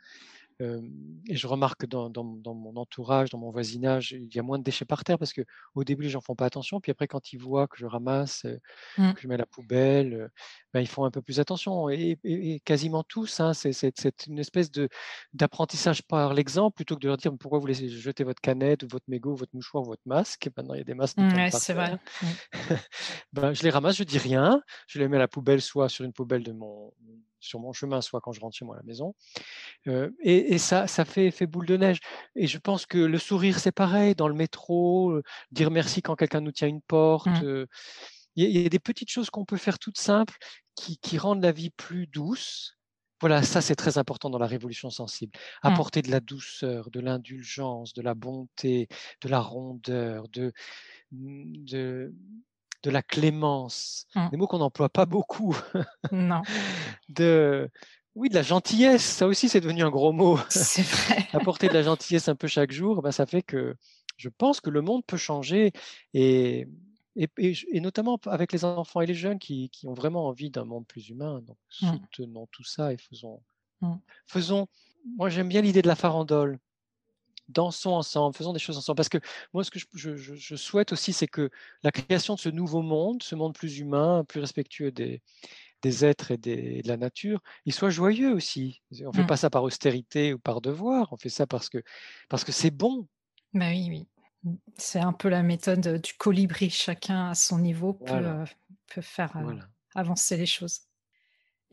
[1.26, 4.64] et je remarque que dans, mon entourage, dans mon voisinage, il y a moins de
[4.64, 6.80] déchets par terre parce qu'au début, les gens font pas attention.
[6.80, 8.46] Puis après, quand ils voient que je ramasse,
[8.98, 9.12] mmh.
[9.12, 10.30] que je mets la poubelle,
[10.72, 11.88] ben, ils font un peu plus attention.
[11.90, 14.70] Et, quasiment tous, hein, c'est une espèce
[15.32, 18.88] d'apprentissage par l'exemple plutôt que de leur dire pourquoi vous laissez jeter votre canette, ou
[18.90, 20.48] votre mégot, votre mouchoir, votre masque?
[20.56, 21.18] Maintenant, il y a des masques.
[21.18, 21.98] Mmh, c'est vrai.
[23.32, 24.62] ben, je les ramasse, je dis rien.
[24.86, 26.92] Je les mets à la poubelle, soit sur une poubelle de mon
[27.42, 29.14] sur mon chemin, soit quand je rentre chez moi à la maison.
[30.22, 31.98] et, ça, ça fait effet boule de neige.
[32.36, 34.14] Et je pense que le sourire, c'est pareil.
[34.14, 35.20] Dans le métro,
[35.50, 37.26] dire merci quand quelqu'un nous tient une porte.
[37.26, 37.66] Mmh.
[38.36, 40.38] Il y, a des petites choses qu'on peut faire toutes simples
[40.74, 42.78] qui, rendent la vie plus douce.
[43.20, 45.32] Voilà, ça c'est très important dans la révolution sensible.
[45.36, 45.68] Mmh.
[45.68, 48.88] Apporter de la douceur, de l'indulgence, de la bonté,
[49.20, 50.52] de la rondeur, de,
[51.10, 52.14] de,
[52.82, 54.28] de la clémence, mmh.
[54.30, 55.56] des mots qu'on n'emploie pas beaucoup.
[56.10, 56.42] non.
[57.08, 57.70] De,
[58.14, 60.38] oui, de la gentillesse, ça aussi c'est devenu un gros mot.
[60.50, 61.26] C'est vrai.
[61.32, 63.76] Apporter de la gentillesse un peu chaque jour, ben, ça fait que
[64.16, 65.72] je pense que le monde peut changer
[66.14, 66.66] et,
[67.16, 71.08] et, notamment avec les enfants et les jeunes qui, ont vraiment envie d'un monde plus
[71.08, 71.42] humain.
[71.46, 71.92] Donc mmh.
[71.92, 73.42] soutenons tout ça et faisons.
[73.80, 73.94] Mmh.
[74.26, 74.68] faisons
[75.16, 76.58] moi j'aime bien l'idée de la farandole
[77.48, 78.96] dansons ensemble, faisons des choses ensemble.
[78.96, 79.18] Parce que
[79.52, 81.50] moi, ce que je, souhaite aussi, c'est que
[81.82, 85.22] la création de ce nouveau monde, ce monde plus humain, plus respectueux des,
[85.82, 88.82] des êtres et, de la nature, il soit joyeux aussi.
[89.00, 89.26] On ne fait mmh.
[89.26, 91.82] pas ça par austérité ou par devoir, on fait ça parce que
[92.28, 93.06] parce que c'est bon.
[93.52, 94.08] Bah oui, oui.
[94.44, 94.54] Mmh.
[94.76, 96.70] C'est un peu la méthode du colibri.
[96.70, 98.44] Chacun à son niveau peut, euh,
[98.94, 99.56] peut faire euh,
[99.94, 100.82] avancer les choses.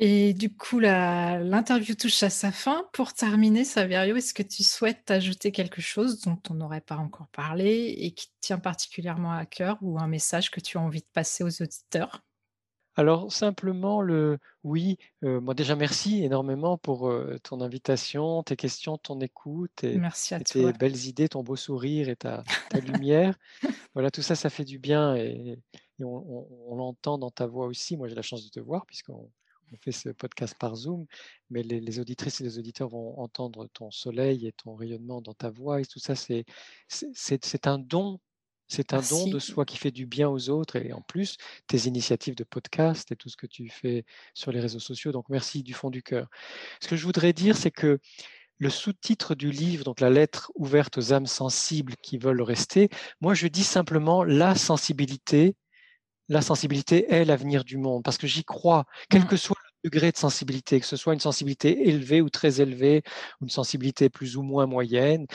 [0.02, 2.88] Et du coup, l'interview touche à sa fin.
[2.94, 7.28] Pour terminer, Saverio, est-ce que tu souhaites ajouter quelque chose dont on n'aurait pas encore
[7.28, 11.02] parlé et qui te tient particulièrement à cœur ou un message que tu as envie
[11.02, 12.24] de passer aux auditeurs?
[12.96, 18.98] Alors simplement le oui, euh, moi déjà merci énormément pour euh, ton invitation, tes questions,
[18.98, 22.44] ton écoute et, merci à tes belles idées, ton beau sourire et ta,
[23.02, 23.38] lumière.
[23.94, 25.60] voilà, tout ça, ça fait du bien et,
[26.02, 27.96] on l'entend dans ta voix aussi.
[27.96, 29.30] Moi j'ai la chance de te voir puisqu'on
[29.72, 31.06] on fait ce podcast par Zoom,
[31.50, 35.50] mais les, auditrices et les auditeurs vont entendre ton soleil et ton rayonnement dans ta
[35.50, 35.82] voix.
[35.82, 36.46] Et tout ça, c'est,
[36.88, 38.20] c'est, un don.
[38.68, 40.76] C'est un don de soi qui fait du bien aux autres.
[40.76, 44.60] Et en plus, tes initiatives de podcast et tout ce que tu fais sur les
[44.60, 45.12] réseaux sociaux.
[45.12, 46.28] Donc, merci du fond du cœur.
[46.82, 48.00] Ce que je voudrais dire, c'est que
[48.60, 52.90] le sous-titre du livre, donc la lettre ouverte aux âmes sensibles qui veulent rester,
[53.22, 55.56] moi je dis simplement la sensibilité.
[56.28, 59.28] La sensibilité est l'avenir du monde parce que j'y crois, quel mmh.
[59.28, 63.04] que soit degré de sensibilité, que ce soit une sensibilité élevée ou très élevée,
[63.42, 65.26] une sensibilité plus ou moins moyenne,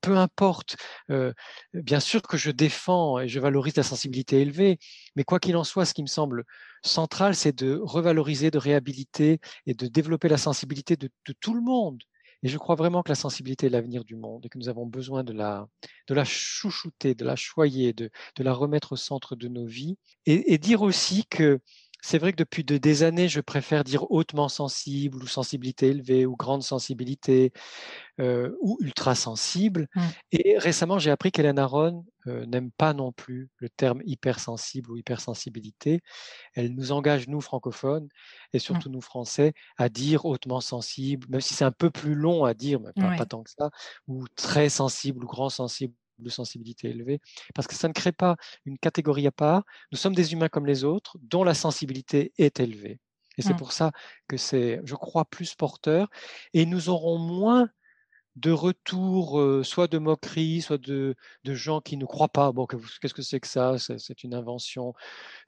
[0.00, 0.76] peu importe.
[1.10, 1.32] Euh,
[1.74, 4.78] bien sûr que je défends et je valorise la sensibilité élevée,
[5.16, 6.44] mais quoi qu'il en soit, ce qui me semble
[6.82, 12.02] central, c'est de revaloriser, de réhabiliter et de développer la sensibilité de, tout le monde.
[12.42, 14.86] Et je crois vraiment que la sensibilité est l'avenir du monde et que nous avons
[14.86, 15.66] besoin de la,
[16.06, 19.96] de la chouchouter, de la choyer, de, de la remettre au centre de nos vies.
[20.26, 21.60] Et dire aussi que
[22.02, 26.36] c'est vrai que depuis des années, je préfère dire hautement sensible ou sensibilité élevée ou
[26.36, 27.52] grande sensibilité
[28.20, 29.88] euh, ou ultra sensible.
[29.94, 30.02] Mmh.
[30.32, 34.96] Et récemment, j'ai appris qu'Hélène Aron euh, n'aime pas non plus le terme hypersensible ou
[34.96, 36.00] hypersensibilité.
[36.54, 38.08] Elle nous engage, nous francophones,
[38.52, 38.60] et mmh.
[38.60, 42.54] surtout nous français, à dire hautement sensible, même si c'est un peu plus long à
[42.54, 43.70] dire, mais pas tant que ça,
[44.06, 47.20] ou très sensible ou grand sensible de sensibilité élevée,
[47.54, 49.64] parce que ça ne crée pas une catégorie à part.
[49.92, 53.00] Nous sommes des humains comme les autres, dont la sensibilité est élevée.
[53.38, 53.56] Et c'est mmh.
[53.56, 53.92] pour ça
[54.28, 56.08] que c'est, je crois, plus porteur.
[56.54, 57.68] Et nous aurons moins
[58.36, 61.14] de retours, euh, soit de moqueries, soit de,
[61.44, 64.92] de, gens qui ne croient pas, bon, qu'est-ce que c'est que ça, c'est une invention,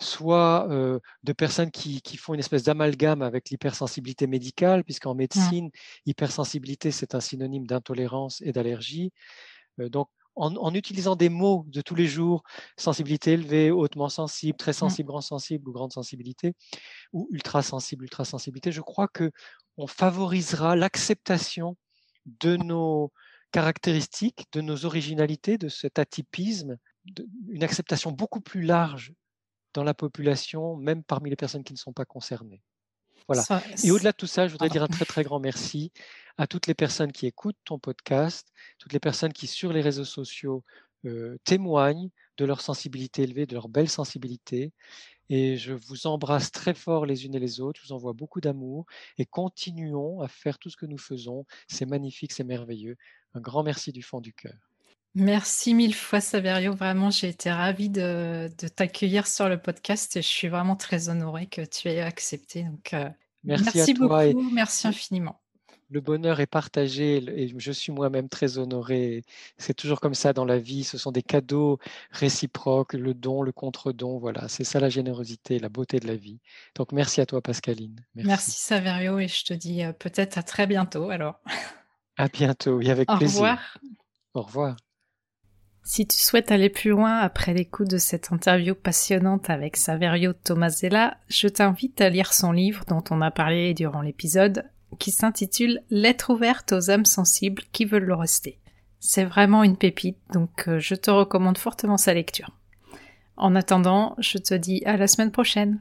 [0.00, 5.18] soit euh, de personnes qui, qui, font une espèce d'amalgame avec l'hypersensibilité médicale, puisqu'en mmh.
[5.18, 5.70] médecine,
[6.06, 9.12] hypersensibilité, c'est un synonyme d'intolérance et d'allergie.
[9.80, 10.08] Euh, donc,
[10.38, 12.42] en, utilisant des mots de tous les jours,
[12.76, 14.74] sensibilité élevée, hautement sensible, très mmh.
[14.74, 16.54] sensible, grand sensible ou grande sensibilité,
[17.12, 19.30] ou ultra sensible, ultra sensibilité, je crois que
[19.76, 21.76] on favorisera l'acceptation
[22.26, 23.12] de nos
[23.52, 26.76] caractéristiques, de nos originalités, de cet atypisme,
[27.48, 29.14] une acceptation beaucoup plus large
[29.74, 32.62] dans la population, même parmi les personnes qui ne sont pas concernées.
[33.26, 33.44] Voilà.
[33.84, 35.92] Et au-delà de tout ça, je voudrais dire un très très grand merci
[36.36, 40.04] à toutes les personnes qui écoutent ton podcast, toutes les personnes qui sur les réseaux
[40.04, 40.64] sociaux
[41.04, 44.72] euh, témoignent de leur sensibilité élevée, de leur belle sensibilité.
[45.30, 47.80] Et je vous embrasse très fort les unes et les autres.
[47.82, 48.86] Je vous envoie beaucoup d'amour
[49.18, 51.44] et continuons à faire tout ce que nous faisons.
[51.66, 52.96] C'est magnifique, c'est merveilleux.
[53.34, 54.54] Un grand merci du fond du cœur.
[55.14, 56.74] Merci mille fois, Saverio.
[56.74, 61.46] Vraiment, j'ai été ravie de, t'accueillir sur le podcast et je suis vraiment très honorée
[61.46, 62.64] que tu aies accepté.
[62.64, 63.08] Donc, euh,
[63.44, 65.40] merci, beaucoup, merci infiniment.
[65.90, 69.24] Le bonheur est partagé et je suis moi-même très honoré.
[69.56, 70.84] C'est toujours comme ça dans la vie.
[70.84, 71.78] Ce sont des cadeaux
[72.10, 74.18] réciproques, le don, le contre-don.
[74.18, 76.40] Voilà, c'est ça la générosité, la beauté de la vie.
[76.74, 78.04] Donc, merci à toi, Pascaline.
[78.14, 81.40] Merci, merci Saverio, et je te dis euh, peut-être à très bientôt alors.
[82.18, 83.40] À bientôt, oui, avec plaisir.
[83.40, 83.78] Au revoir.
[84.34, 84.76] Au revoir.
[85.90, 91.16] Si tu souhaites aller plus loin après l'écoute de cette interview passionnante avec Saverio Tomasella,
[91.28, 94.66] je t'invite à lire son livre dont on a parlé durant l'épisode,
[94.98, 98.58] qui s'intitule Lettre ouverte aux âmes sensibles qui veulent le rester.
[99.00, 102.50] C'est vraiment une pépite, donc euh, je te recommande fortement sa lecture.
[103.38, 105.80] En attendant, je te dis à la semaine prochaine.